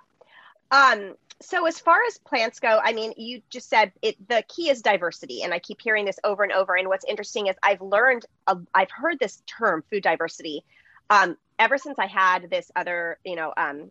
Um 0.70 1.14
so 1.40 1.66
as 1.66 1.78
far 1.78 1.98
as 2.08 2.18
plants 2.18 2.60
go, 2.60 2.80
I 2.82 2.92
mean, 2.92 3.12
you 3.16 3.42
just 3.50 3.68
said 3.68 3.92
it 4.02 4.16
the 4.28 4.42
key 4.48 4.70
is 4.70 4.82
diversity 4.82 5.42
and 5.42 5.52
I 5.52 5.58
keep 5.58 5.80
hearing 5.80 6.04
this 6.04 6.18
over 6.24 6.42
and 6.42 6.52
over 6.52 6.74
and 6.76 6.88
what's 6.88 7.04
interesting 7.04 7.46
is 7.46 7.56
I've 7.62 7.82
learned 7.82 8.26
uh, 8.46 8.56
I've 8.74 8.90
heard 8.90 9.18
this 9.18 9.42
term 9.46 9.84
food 9.90 10.02
diversity 10.02 10.64
um, 11.10 11.36
ever 11.58 11.78
since 11.78 11.98
I 11.98 12.06
had 12.06 12.50
this 12.50 12.70
other, 12.74 13.18
you 13.24 13.36
know, 13.36 13.52
um, 13.56 13.90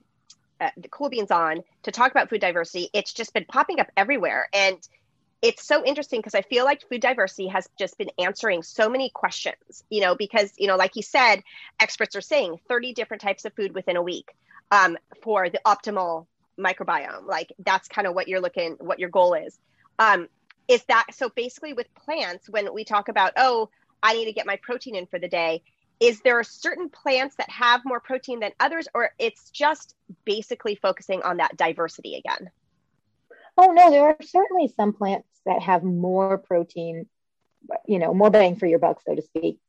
uh, 0.60 0.70
the 0.78 0.90
cool 0.90 1.10
beans 1.10 1.32
on 1.32 1.64
to 1.84 1.92
talk 1.92 2.12
about 2.12 2.30
food 2.30 2.40
diversity 2.40 2.90
it's 2.94 3.12
just 3.12 3.34
been 3.34 3.46
popping 3.46 3.80
up 3.82 3.88
everywhere 3.98 4.48
and 4.54 4.78
it's 5.42 5.66
so 5.66 5.84
interesting 5.86 6.20
because 6.20 6.36
i 6.36 6.42
feel 6.42 6.66
like 6.66 6.82
food 6.90 7.02
diversity 7.02 7.48
has 7.48 7.68
just 7.78 7.98
been 7.98 8.10
answering 8.18 8.64
so 8.64 8.90
many 8.90 9.10
questions 9.10 9.84
you 9.90 10.02
know 10.02 10.16
because 10.16 10.52
you 10.58 10.68
know 10.68 10.76
like 10.76 10.96
you 10.96 11.02
said 11.02 11.42
experts 11.80 12.16
are 12.16 12.22
saying 12.22 12.60
30 12.68 12.94
different 12.94 13.22
types 13.22 13.46
of 13.46 13.54
food 13.54 13.74
within 13.74 13.96
a 13.96 14.02
week 14.02 14.34
um, 14.72 14.98
for 15.22 15.50
the 15.50 15.60
optimal 15.66 16.26
microbiome. 16.60 17.26
Like 17.26 17.54
that's 17.60 17.88
kind 17.88 18.08
of 18.08 18.16
what 18.16 18.28
you're 18.28 18.42
looking 18.42 18.78
what 18.80 19.00
your 19.00 19.10
goal 19.10 19.34
is. 19.34 19.58
Um, 20.00 20.28
is 20.68 20.84
that 20.86 21.06
so 21.14 21.30
basically 21.30 21.74
with 21.74 21.94
plants 21.94 22.50
when 22.50 22.74
we 22.74 22.84
talk 22.84 23.08
about 23.08 23.34
oh 23.38 23.70
i 24.02 24.14
need 24.14 24.26
to 24.26 24.34
get 24.34 24.48
my 24.48 24.58
protein 24.64 24.96
in 24.96 25.06
for 25.06 25.20
the 25.20 25.28
day 25.28 25.62
is 26.00 26.22
there 26.22 26.44
certain 26.44 26.90
plants 26.90 27.36
that 27.36 27.50
have 27.52 27.82
more 27.86 28.00
protein 28.00 28.40
than 28.40 28.52
others 28.60 28.88
or 28.96 29.12
it's 29.20 29.52
just 29.52 29.94
basically 30.26 30.76
focusing 30.76 31.22
on 31.22 31.38
that 31.38 31.56
diversity 31.56 32.16
again 32.16 32.50
oh 33.58 33.72
no 33.72 33.90
there 33.90 34.04
are 34.04 34.18
certainly 34.22 34.72
some 34.76 34.94
plants 34.94 35.28
that 35.46 35.62
have 35.62 35.84
more 35.84 36.38
protein 36.38 37.08
you 37.88 38.00
know 38.00 38.14
more 38.14 38.30
bang 38.30 38.56
for 38.56 38.66
your 38.66 38.80
buck 38.80 39.02
so 39.06 39.16
to 39.16 39.22
speak 39.22 39.60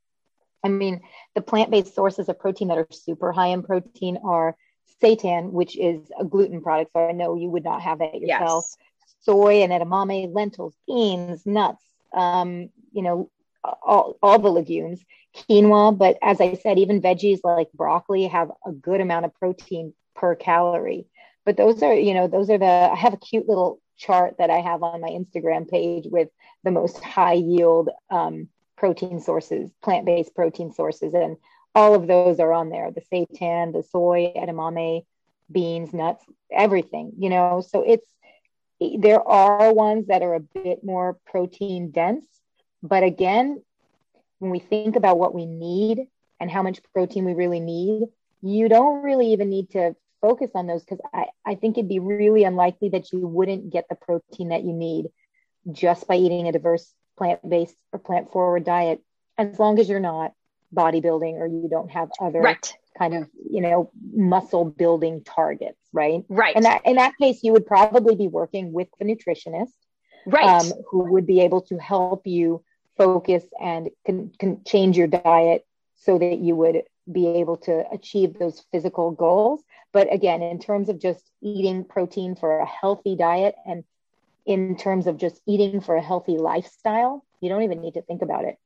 i 0.65 0.69
mean 0.69 1.01
the 1.35 1.41
plant-based 1.41 1.95
sources 1.95 2.29
of 2.29 2.39
protein 2.39 2.69
that 2.69 2.79
are 2.79 2.87
super 2.91 3.33
high 3.33 3.49
in 3.49 3.63
protein 3.63 4.19
are 4.25 4.57
seitan 5.03 5.51
which 5.51 5.77
is 5.77 6.11
a 6.19 6.25
gluten 6.25 6.63
product 6.63 6.91
so 6.93 7.09
i 7.09 7.13
know 7.13 7.37
you 7.37 7.49
would 7.49 7.65
not 7.65 7.83
have 7.83 7.99
that 7.99 8.21
yourself 8.21 8.67
yes. 8.69 9.15
soy 9.23 9.63
and 9.63 9.73
edamame 9.73 10.35
lentils 10.35 10.75
beans 10.87 11.45
nuts 11.47 11.83
um, 12.15 12.71
you 12.93 13.03
know 13.03 13.31
all, 13.83 14.17
all 14.23 14.39
the 14.39 14.51
legumes, 14.51 15.05
quinoa, 15.35 15.97
but 15.97 16.19
as 16.23 16.41
I 16.41 16.55
said, 16.55 16.79
even 16.79 17.01
veggies 17.01 17.41
like 17.45 17.73
broccoli 17.73 18.27
have 18.27 18.51
a 18.65 18.73
good 18.73 19.01
amount 19.01 19.25
of 19.25 19.35
protein 19.35 19.95
per 20.15 20.35
calorie. 20.35 21.07
But 21.47 21.57
those 21.57 21.83
are, 21.83 21.95
you 21.95 22.13
know, 22.13 22.29
those 22.29 22.51
are 22.51 22.59
the, 22.59 22.67
I 22.67 22.95
have 22.95 23.15
a 23.15 23.19
cute 23.19 23.49
little 23.49 23.81
chart 23.97 24.37
that 24.39 24.51
I 24.51 24.59
have 24.59 24.83
on 24.83 25.01
my 25.01 25.09
Instagram 25.09 25.69
page 25.69 26.05
with 26.07 26.29
the 26.65 26.71
most 26.71 27.03
high 27.03 27.35
yield 27.35 27.89
um, 28.11 28.49
protein 28.77 29.21
sources, 29.21 29.71
plant 29.83 30.05
based 30.05 30.35
protein 30.35 30.75
sources. 30.75 31.15
And 31.15 31.39
all 31.75 31.95
of 31.95 32.07
those 32.07 32.41
are 32.41 32.53
on 32.53 32.69
there 32.69 32.91
the 32.91 33.01
seitan, 33.01 33.73
the 33.73 33.83
soy, 33.91 34.35
edamame, 34.37 35.07
beans, 35.51 35.95
nuts, 35.95 36.25
everything, 36.53 37.13
you 37.19 37.31
know. 37.31 37.63
So 37.67 37.83
it's, 37.83 38.07
there 38.99 39.27
are 39.27 39.73
ones 39.73 40.09
that 40.09 40.21
are 40.21 40.35
a 40.35 40.41
bit 40.41 40.85
more 40.85 41.17
protein 41.25 41.93
dense 41.93 42.27
but 42.83 43.03
again, 43.03 43.63
when 44.39 44.51
we 44.51 44.59
think 44.59 44.97
about 44.97 45.19
what 45.19 45.35
we 45.35 45.47
need 45.47 46.07
and 46.39 46.51
how 46.51 46.63
much 46.63 46.81
protein 46.95 47.25
we 47.25 47.35
really 47.35 47.61
need, 47.61 48.05
you 48.43 48.69
don't 48.69 49.03
really 49.03 49.33
even 49.33 49.49
need 49.49 49.71
to 49.71 49.97
focus 50.27 50.51
on 50.55 50.67
those 50.67 50.85
because 50.85 51.01
I, 51.15 51.27
I 51.45 51.55
think 51.55 51.79
it'd 51.79 51.89
be 51.89 52.01
really 52.01 52.45
unlikely 52.45 52.91
that 52.91 53.13
you 53.13 53.27
wouldn't 53.27 53.71
get 53.71 53.87
the 53.89 53.95
protein 53.95 54.49
that 54.49 54.65
you 54.65 54.73
need 54.73 55.07
just 55.71 56.07
by 56.07 56.17
eating 56.17 56.49
a 56.49 56.53
diverse 56.53 56.93
plant 57.19 57.41
based 57.49 57.77
or 57.93 57.99
plant 57.99 58.33
forward 58.33 58.65
diet, 58.65 59.01
as 59.39 59.59
long 59.59 59.79
as 59.79 59.89
you're 59.89 60.01
not 60.01 60.33
bodybuilding 60.75 61.35
or 61.35 61.47
you 61.47 61.69
don't 61.71 61.91
have 61.91 62.09
other 62.21 62.41
right. 62.41 62.75
kind 62.99 63.15
of 63.15 63.29
you 63.49 63.61
know 63.61 63.91
muscle 64.13 64.65
building 64.65 65.23
targets 65.23 65.79
right? 65.97 66.25
Right. 66.29 66.55
And 66.55 66.65
that 66.65 66.83
in 66.85 66.97
that 66.97 67.15
case 67.21 67.41
you 67.43 67.53
would 67.53 67.67
probably 67.67 68.15
be 68.15 68.29
working 68.29 68.73
with 68.73 68.89
the 68.99 69.05
nutritionist 69.05 69.73
right. 70.27 70.45
um, 70.45 70.73
who 70.91 71.13
would 71.13 71.27
be 71.27 71.41
able 71.41 71.63
to 71.63 71.79
help 71.79 72.27
you 72.27 72.63
focus 72.97 73.45
and 73.61 73.91
can, 74.05 74.31
can 74.39 74.63
change 74.65 74.97
your 74.97 75.07
diet 75.07 75.65
so 75.97 76.19
that 76.19 76.39
you 76.39 76.55
would 76.55 76.83
be 77.11 77.27
able 77.27 77.57
to 77.57 77.85
achieve 77.93 78.39
those 78.39 78.65
physical 78.73 79.11
goals 79.11 79.63
but 79.97 80.13
again 80.13 80.43
in 80.43 80.59
terms 80.59 80.91
of 80.91 80.99
just 80.99 81.25
eating 81.41 81.83
protein 81.83 82.37
for 82.37 82.59
a 82.59 82.67
healthy 82.67 83.17
diet 83.17 83.55
and 83.65 83.83
in 84.45 84.77
terms 84.77 85.07
of 85.07 85.17
just 85.17 85.41
eating 85.47 85.81
for 85.81 85.97
a 85.97 86.03
healthy 86.03 86.37
lifestyle 86.37 87.25
you 87.41 87.49
don't 87.49 87.63
even 87.63 87.81
need 87.81 87.95
to 87.95 88.03
think 88.03 88.21
about 88.21 88.45
it 88.45 88.59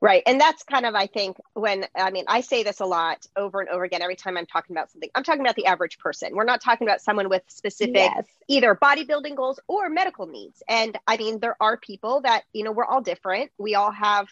Right. 0.00 0.22
And 0.26 0.38
that's 0.38 0.62
kind 0.64 0.84
of, 0.84 0.94
I 0.94 1.06
think, 1.06 1.38
when 1.54 1.86
I 1.96 2.10
mean, 2.10 2.24
I 2.28 2.42
say 2.42 2.62
this 2.62 2.80
a 2.80 2.84
lot 2.84 3.24
over 3.36 3.60
and 3.60 3.70
over 3.70 3.84
again 3.84 4.02
every 4.02 4.16
time 4.16 4.36
I'm 4.36 4.44
talking 4.44 4.76
about 4.76 4.90
something. 4.90 5.08
I'm 5.14 5.24
talking 5.24 5.40
about 5.40 5.56
the 5.56 5.64
average 5.64 5.98
person. 5.98 6.34
We're 6.34 6.44
not 6.44 6.60
talking 6.60 6.86
about 6.86 7.00
someone 7.00 7.30
with 7.30 7.42
specific 7.46 7.94
yes. 7.94 8.26
either 8.46 8.74
bodybuilding 8.74 9.34
goals 9.34 9.60
or 9.66 9.88
medical 9.88 10.26
needs. 10.26 10.62
And 10.68 10.98
I 11.06 11.16
mean, 11.16 11.40
there 11.40 11.56
are 11.58 11.78
people 11.78 12.20
that, 12.20 12.42
you 12.52 12.64
know, 12.64 12.72
we're 12.72 12.84
all 12.84 13.00
different. 13.00 13.50
We 13.56 13.76
all 13.76 13.92
have, 13.92 14.28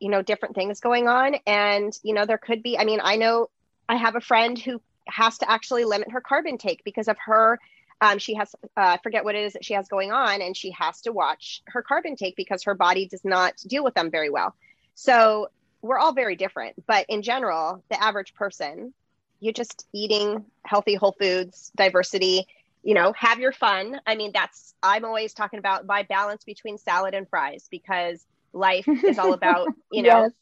you 0.00 0.10
know, 0.10 0.20
different 0.20 0.54
things 0.54 0.80
going 0.80 1.08
on. 1.08 1.36
And, 1.46 1.98
you 2.02 2.12
know, 2.12 2.26
there 2.26 2.36
could 2.36 2.62
be, 2.62 2.78
I 2.78 2.84
mean, 2.84 3.00
I 3.02 3.16
know 3.16 3.48
I 3.88 3.96
have 3.96 4.16
a 4.16 4.20
friend 4.20 4.58
who 4.58 4.82
has 5.06 5.38
to 5.38 5.50
actually 5.50 5.84
limit 5.84 6.10
her 6.10 6.20
carb 6.20 6.46
intake 6.46 6.82
because 6.84 7.08
of 7.08 7.16
her 7.24 7.58
um, 8.00 8.18
she 8.18 8.34
has 8.34 8.54
uh, 8.76 8.98
forget 9.02 9.24
what 9.24 9.34
it 9.34 9.44
is 9.44 9.54
that 9.54 9.64
she 9.64 9.74
has 9.74 9.88
going 9.88 10.12
on 10.12 10.42
and 10.42 10.56
she 10.56 10.70
has 10.72 11.00
to 11.02 11.12
watch 11.12 11.62
her 11.66 11.82
carb 11.82 12.04
intake 12.04 12.36
because 12.36 12.64
her 12.64 12.74
body 12.74 13.06
does 13.06 13.24
not 13.24 13.54
deal 13.66 13.84
with 13.84 13.94
them 13.94 14.10
very 14.10 14.30
well 14.30 14.54
so 14.94 15.48
we're 15.82 15.98
all 15.98 16.12
very 16.12 16.36
different 16.36 16.74
but 16.86 17.06
in 17.08 17.22
general 17.22 17.82
the 17.90 18.02
average 18.02 18.34
person 18.34 18.92
you're 19.40 19.52
just 19.52 19.86
eating 19.92 20.44
healthy 20.64 20.94
whole 20.94 21.14
foods 21.18 21.70
diversity 21.76 22.46
you 22.82 22.94
know 22.94 23.12
have 23.16 23.38
your 23.38 23.52
fun 23.52 24.00
i 24.06 24.14
mean 24.14 24.30
that's 24.32 24.74
i'm 24.82 25.04
always 25.04 25.32
talking 25.34 25.58
about 25.58 25.86
my 25.86 26.02
balance 26.04 26.44
between 26.44 26.78
salad 26.78 27.14
and 27.14 27.28
fries 27.28 27.66
because 27.70 28.24
life 28.52 28.86
is 28.88 29.18
all 29.18 29.32
about 29.32 29.68
you 29.92 30.02
know 30.02 30.22
yes. 30.22 30.32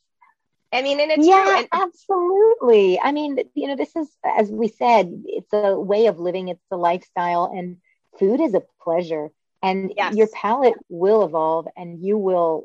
I 0.72 0.82
mean, 0.82 1.00
and 1.00 1.12
it's 1.12 1.26
yeah, 1.26 1.58
and- 1.58 1.68
absolutely. 1.72 2.98
I 3.00 3.12
mean, 3.12 3.38
you 3.54 3.68
know, 3.68 3.76
this 3.76 3.94
is, 3.94 4.08
as 4.24 4.50
we 4.50 4.68
said, 4.68 5.22
it's 5.26 5.52
a 5.52 5.78
way 5.78 6.06
of 6.06 6.18
living, 6.18 6.48
it's 6.48 6.60
a 6.70 6.76
lifestyle, 6.76 7.52
and 7.54 7.76
food 8.18 8.40
is 8.40 8.54
a 8.54 8.62
pleasure. 8.82 9.30
And 9.62 9.94
yes. 9.96 10.14
your 10.14 10.28
palate 10.28 10.74
will 10.88 11.24
evolve, 11.24 11.68
and 11.76 12.04
you 12.04 12.18
will, 12.18 12.64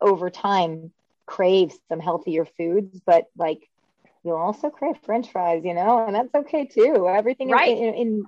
over 0.00 0.28
time, 0.30 0.92
crave 1.26 1.72
some 1.88 2.00
healthier 2.00 2.44
foods. 2.44 3.00
But 3.06 3.26
like, 3.36 3.68
you'll 4.24 4.36
also 4.36 4.68
crave 4.68 4.96
French 5.04 5.30
fries, 5.30 5.62
you 5.64 5.74
know, 5.74 6.04
and 6.04 6.14
that's 6.14 6.34
okay 6.34 6.66
too. 6.66 7.08
Everything 7.08 7.50
right. 7.50 7.76
in, 7.76 7.94
in 7.94 8.24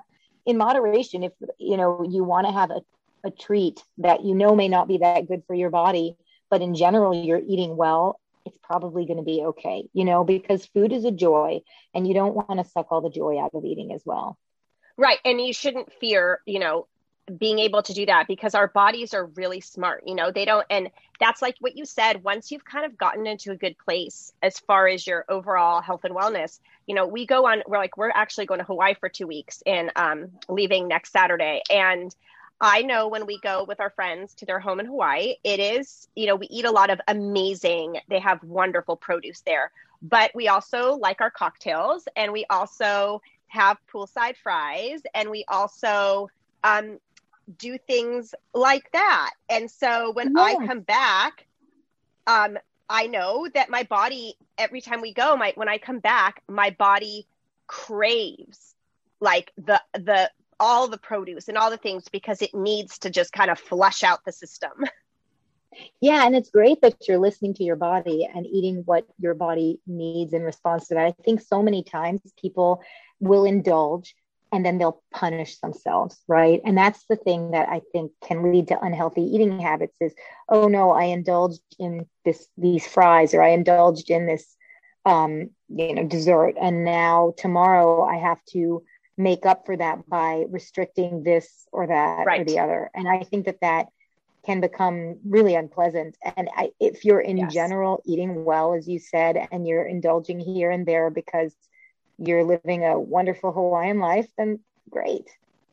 in 0.46 0.56
moderation. 0.56 1.24
If 1.24 1.32
you 1.58 1.76
know 1.76 2.06
you 2.08 2.24
want 2.24 2.46
to 2.46 2.52
have 2.52 2.70
a, 2.70 2.80
a 3.24 3.30
treat 3.30 3.82
that 3.98 4.24
you 4.24 4.34
know 4.34 4.54
may 4.54 4.68
not 4.68 4.88
be 4.88 4.98
that 4.98 5.28
good 5.28 5.42
for 5.46 5.54
your 5.54 5.70
body, 5.70 6.16
but 6.48 6.62
in 6.62 6.74
general 6.74 7.14
you're 7.14 7.42
eating 7.44 7.76
well 7.76 8.20
it's 8.46 8.58
probably 8.62 9.06
going 9.06 9.18
to 9.18 9.24
be 9.24 9.42
okay, 9.42 9.88
you 9.92 10.04
know, 10.04 10.24
because 10.24 10.66
food 10.66 10.92
is 10.92 11.04
a 11.04 11.10
joy 11.10 11.60
and 11.94 12.06
you 12.06 12.14
don't 12.14 12.34
want 12.34 12.58
to 12.58 12.70
suck 12.70 12.86
all 12.90 13.00
the 13.00 13.10
joy 13.10 13.40
out 13.40 13.52
of 13.54 13.64
eating 13.64 13.92
as 13.92 14.02
well. 14.04 14.38
Right. 14.96 15.18
And 15.24 15.40
you 15.40 15.52
shouldn't 15.52 15.92
fear, 16.00 16.40
you 16.46 16.58
know, 16.58 16.86
being 17.38 17.58
able 17.58 17.82
to 17.82 17.92
do 17.92 18.06
that 18.06 18.28
because 18.28 18.54
our 18.54 18.68
bodies 18.68 19.12
are 19.12 19.26
really 19.26 19.60
smart, 19.60 20.04
you 20.06 20.14
know, 20.14 20.30
they 20.30 20.44
don't, 20.44 20.64
and 20.70 20.90
that's 21.18 21.42
like 21.42 21.56
what 21.58 21.76
you 21.76 21.84
said, 21.84 22.22
once 22.22 22.52
you've 22.52 22.64
kind 22.64 22.86
of 22.86 22.96
gotten 22.96 23.26
into 23.26 23.50
a 23.50 23.56
good 23.56 23.76
place 23.78 24.32
as 24.42 24.60
far 24.60 24.86
as 24.86 25.06
your 25.06 25.24
overall 25.28 25.80
health 25.80 26.04
and 26.04 26.14
wellness, 26.14 26.60
you 26.86 26.94
know, 26.94 27.06
we 27.06 27.26
go 27.26 27.46
on, 27.46 27.62
we're 27.66 27.78
like, 27.78 27.96
we're 27.96 28.10
actually 28.10 28.46
going 28.46 28.60
to 28.60 28.64
Hawaii 28.64 28.94
for 28.94 29.08
two 29.08 29.26
weeks 29.26 29.62
and 29.66 29.90
um, 29.96 30.30
leaving 30.48 30.86
next 30.86 31.10
Saturday. 31.10 31.62
And 31.68 32.14
I 32.60 32.82
know 32.82 33.08
when 33.08 33.26
we 33.26 33.38
go 33.38 33.64
with 33.64 33.80
our 33.80 33.90
friends 33.90 34.34
to 34.36 34.46
their 34.46 34.58
home 34.58 34.80
in 34.80 34.86
Hawaii, 34.86 35.34
it 35.44 35.60
is, 35.60 36.08
you 36.16 36.26
know, 36.26 36.36
we 36.36 36.46
eat 36.46 36.64
a 36.64 36.70
lot 36.70 36.90
of 36.90 37.00
amazing, 37.06 37.98
they 38.08 38.18
have 38.18 38.42
wonderful 38.42 38.96
produce 38.96 39.40
there. 39.42 39.72
But 40.02 40.34
we 40.34 40.48
also 40.48 40.94
like 40.94 41.20
our 41.20 41.30
cocktails 41.30 42.08
and 42.16 42.32
we 42.32 42.46
also 42.48 43.20
have 43.48 43.78
poolside 43.92 44.36
fries 44.36 45.02
and 45.14 45.30
we 45.30 45.44
also 45.48 46.30
um, 46.64 46.98
do 47.58 47.78
things 47.78 48.34
like 48.54 48.90
that. 48.92 49.30
And 49.48 49.70
so 49.70 50.12
when 50.12 50.34
yeah. 50.36 50.42
I 50.42 50.66
come 50.66 50.80
back, 50.80 51.46
um, 52.26 52.58
I 52.88 53.06
know 53.06 53.48
that 53.54 53.68
my 53.70 53.82
body, 53.82 54.36
every 54.56 54.80
time 54.80 55.00
we 55.00 55.12
go, 55.12 55.36
my 55.36 55.52
when 55.56 55.68
I 55.68 55.78
come 55.78 55.98
back, 55.98 56.42
my 56.48 56.70
body 56.70 57.26
craves 57.66 58.74
like 59.20 59.52
the 59.56 59.80
the 59.94 60.30
all 60.58 60.88
the 60.88 60.98
produce 60.98 61.48
and 61.48 61.58
all 61.58 61.70
the 61.70 61.76
things 61.76 62.04
because 62.10 62.42
it 62.42 62.54
needs 62.54 62.98
to 63.00 63.10
just 63.10 63.32
kind 63.32 63.50
of 63.50 63.58
flush 63.58 64.02
out 64.02 64.24
the 64.24 64.32
system. 64.32 64.72
Yeah, 66.00 66.26
and 66.26 66.34
it's 66.34 66.50
great 66.50 66.80
that 66.80 67.06
you're 67.06 67.18
listening 67.18 67.54
to 67.54 67.64
your 67.64 67.76
body 67.76 68.26
and 68.32 68.46
eating 68.46 68.82
what 68.86 69.06
your 69.18 69.34
body 69.34 69.80
needs 69.86 70.32
in 70.32 70.42
response 70.42 70.88
to 70.88 70.94
that. 70.94 71.06
I 71.06 71.22
think 71.22 71.40
so 71.40 71.62
many 71.62 71.82
times 71.82 72.20
people 72.40 72.82
will 73.20 73.44
indulge 73.44 74.14
and 74.52 74.64
then 74.64 74.78
they'll 74.78 75.02
punish 75.12 75.58
themselves, 75.58 76.18
right? 76.28 76.60
And 76.64 76.78
that's 76.78 77.04
the 77.08 77.16
thing 77.16 77.50
that 77.50 77.68
I 77.68 77.82
think 77.92 78.12
can 78.24 78.52
lead 78.52 78.68
to 78.68 78.80
unhealthy 78.80 79.22
eating 79.22 79.58
habits 79.58 79.96
is, 80.00 80.14
oh 80.48 80.68
no, 80.68 80.92
I 80.92 81.04
indulged 81.04 81.62
in 81.78 82.06
this 82.24 82.48
these 82.56 82.86
fries 82.86 83.34
or 83.34 83.42
I 83.42 83.48
indulged 83.48 84.10
in 84.10 84.26
this 84.26 84.56
um, 85.04 85.50
you 85.68 85.94
know, 85.94 86.04
dessert 86.04 86.54
and 86.60 86.84
now 86.84 87.34
tomorrow 87.36 88.02
I 88.02 88.16
have 88.16 88.38
to 88.52 88.82
make 89.16 89.46
up 89.46 89.64
for 89.66 89.76
that 89.76 90.08
by 90.08 90.44
restricting 90.50 91.22
this 91.22 91.66
or 91.72 91.86
that 91.86 92.26
right. 92.26 92.40
or 92.40 92.44
the 92.44 92.58
other. 92.58 92.90
And 92.94 93.08
I 93.08 93.24
think 93.24 93.46
that 93.46 93.60
that 93.60 93.86
can 94.44 94.60
become 94.60 95.16
really 95.24 95.54
unpleasant. 95.54 96.16
And 96.36 96.48
I, 96.54 96.70
if 96.78 97.04
you're 97.04 97.20
in 97.20 97.36
yes. 97.36 97.52
general 97.52 98.02
eating 98.04 98.44
well, 98.44 98.74
as 98.74 98.86
you 98.86 98.98
said, 98.98 99.48
and 99.50 99.66
you're 99.66 99.84
indulging 99.84 100.38
here 100.38 100.70
and 100.70 100.86
there 100.86 101.10
because 101.10 101.54
you're 102.18 102.44
living 102.44 102.84
a 102.84 102.98
wonderful 102.98 103.52
Hawaiian 103.52 103.98
life, 103.98 104.28
then 104.38 104.60
great. 104.88 105.28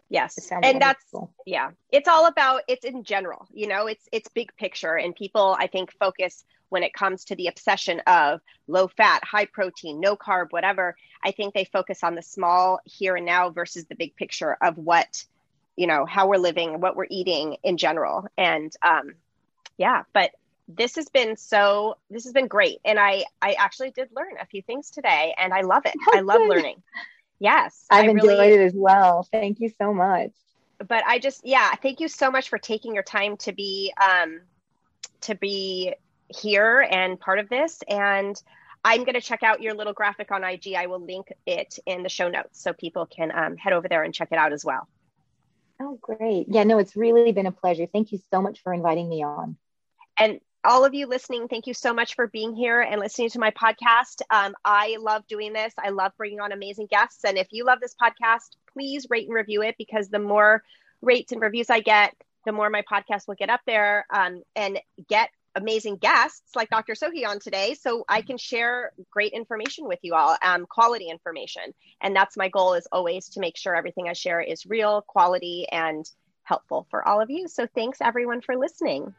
Yes. 0.10 0.51
And 0.51 0.63
wonderful. 0.63 0.79
that's 0.79 1.34
yeah. 1.45 1.71
It's 1.91 2.08
all 2.08 2.27
about 2.27 2.62
it's 2.67 2.86
in 2.86 3.03
general, 3.03 3.47
you 3.53 3.67
know, 3.67 3.88
it's 3.88 4.08
it's 4.12 4.27
big 4.29 4.56
picture 4.58 4.95
and 4.95 5.15
people 5.15 5.56
I 5.58 5.67
think 5.67 5.91
focus 5.99 6.43
when 6.73 6.83
it 6.83 6.93
comes 6.93 7.25
to 7.25 7.36
the 7.36 7.47
obsession 7.47 8.01
of 8.07 8.41
low 8.67 8.88
fat, 8.88 9.23
high 9.23 9.45
protein, 9.45 9.99
no 9.99 10.15
carb, 10.15 10.51
whatever. 10.51 10.95
I 11.23 11.31
think 11.31 11.53
they 11.53 11.65
focus 11.65 12.03
on 12.03 12.15
the 12.15 12.21
small 12.21 12.79
here 12.83 13.15
and 13.15 13.25
now 13.25 13.49
versus 13.49 13.86
the 13.86 13.95
big 13.95 14.15
picture 14.15 14.57
of 14.62 14.77
what, 14.77 15.23
you 15.75 15.88
know, 15.88 16.05
how 16.05 16.27
we're 16.27 16.38
living, 16.38 16.81
what 16.81 16.95
we're 16.95 17.07
eating 17.09 17.57
in 17.63 17.77
general. 17.77 18.27
And 18.38 18.71
um 18.81 19.13
yeah, 19.77 20.03
but 20.13 20.31
this 20.67 20.95
has 20.95 21.09
been 21.09 21.38
so 21.38 21.95
this 22.09 22.23
has 22.23 22.31
been 22.31 22.47
great 22.47 22.77
and 22.86 22.97
i 22.97 23.25
i 23.41 23.51
actually 23.59 23.91
did 23.91 24.07
learn 24.15 24.31
a 24.39 24.45
few 24.45 24.62
things 24.62 24.89
today 24.89 25.36
and 25.38 25.53
i 25.53 25.59
love 25.59 25.86
it 25.86 25.93
i 26.13 26.21
love 26.21 26.39
learning 26.47 26.81
Yes. 27.43 27.86
I've 27.89 28.07
enjoyed 28.07 28.39
really, 28.39 28.53
it 28.53 28.62
as 28.62 28.73
well. 28.73 29.27
Thank 29.29 29.59
you 29.59 29.69
so 29.77 29.93
much. 29.93 30.31
But 30.77 31.03
I 31.05 31.19
just, 31.19 31.41
yeah, 31.43 31.75
thank 31.75 31.99
you 31.99 32.07
so 32.07 32.31
much 32.31 32.47
for 32.47 32.57
taking 32.57 32.93
your 32.93 33.03
time 33.03 33.36
to 33.38 33.51
be, 33.51 33.93
um, 34.01 34.39
to 35.21 35.36
be 35.36 35.93
here 36.36 36.86
and 36.89 37.19
part 37.19 37.39
of 37.39 37.50
this. 37.50 37.82
And 37.88 38.41
I'm 38.84 39.04
going 39.04 39.13
to 39.13 39.22
check 39.22 39.43
out 39.43 39.62
your 39.62 39.74
little 39.74 39.93
graphic 39.93 40.32
on 40.32 40.43
IG. 40.43 40.74
I 40.76 40.88
will 40.88 41.00
link 41.00 41.32
it 41.46 41.80
in 41.86 42.04
the 42.04 42.10
show 42.10 42.28
notes 42.28 42.62
so 42.62 42.74
people 42.74 43.06
can 43.06 43.32
um, 43.32 43.58
head 43.58 43.74
over 43.74 43.88
there 43.88 44.04
and 44.04 44.13
check 44.13 44.30
it 44.32 44.38
out 44.38 44.52
as 44.52 44.65
well. 44.65 44.88
Oh, 45.80 45.98
great. 46.02 46.48
Yeah, 46.50 46.63
no, 46.63 46.78
it's 46.78 46.96
really 46.96 47.32
been 47.32 47.46
a 47.46 47.52
pleasure. 47.52 47.86
Thank 47.86 48.12
you 48.12 48.19
so 48.30 48.41
much 48.41 48.62
for 48.62 48.74
inviting 48.74 49.10
me 49.10 49.24
on. 49.24 49.58
And 50.17 50.39
all 50.65 50.86
of 50.86 50.93
you 50.93 51.08
listening, 51.08 51.48
thank 51.48 51.67
you 51.67 51.74
so 51.74 51.93
much 51.93 52.15
for 52.15 52.28
being 52.28 52.56
here 52.56 52.80
and 52.80 53.00
listening 53.00 53.30
to 53.32 53.39
my 53.39 53.52
podcast. 53.52 54.22
Um, 54.30 54.54
I 54.63 54.98
love 55.00 55.28
doing 55.28 55.52
this. 55.52 55.74
I 55.78 55.89
love 55.89 56.13
bringing 56.17 56.39
on 56.39 56.52
amazing 56.52 56.88
guests. 56.88 57.26
And 57.26 57.38
if 57.38 57.48
you 57.52 57.65
love 57.65 57.80
this 57.82 57.96
podcast, 58.02 58.56
please 58.72 59.08
rate 59.10 59.28
and 59.28 59.36
review 59.36 59.62
it 59.62 59.76
because 59.78 60.10
the 60.10 60.19
more 60.19 60.63
rates 61.02 61.32
and 61.32 61.41
reviews 61.41 61.69
I 61.69 61.82
get, 61.82 62.15
the 62.46 62.52
more 62.52 62.69
my 62.69 62.84
podcast 62.89 63.28
will 63.28 63.36
get 63.36 63.50
up 63.50 63.62
there 63.65 64.06
um, 64.10 64.43
and 64.56 64.80
get 65.10 65.30
amazing 65.56 65.98
guests 65.98 66.56
like 66.56 66.70
Dr. 66.70 66.94
Sohi 66.94 67.28
on 67.28 67.39
today 67.39 67.76
so 67.80 68.04
I 68.10 68.22
can 68.22 68.38
share 68.38 68.92
great 69.12 69.34
information 69.34 69.88
with 69.88 70.00
you 70.02 70.16
all, 70.16 70.38
um, 70.42 70.66
quality 70.66 71.10
information. 71.10 71.74
And 72.02 72.16
that's 72.16 72.38
my 72.38 72.50
goal 72.50 72.74
is 72.74 72.88
always 72.92 73.30
to 73.30 73.39
make 73.39 73.58
sure 73.58 73.76
everything 73.76 74.10
I 74.10 74.13
share 74.13 74.42
is 74.42 74.66
real, 74.66 75.02
quality, 75.02 75.68
and 75.72 76.06
helpful 76.44 76.88
for 76.89 77.08
all 77.08 77.22
of 77.22 77.30
you. 77.30 77.48
So 77.48 77.68
thanks 77.74 78.00
everyone 78.02 78.42
for 78.42 78.56
listening. 78.56 79.13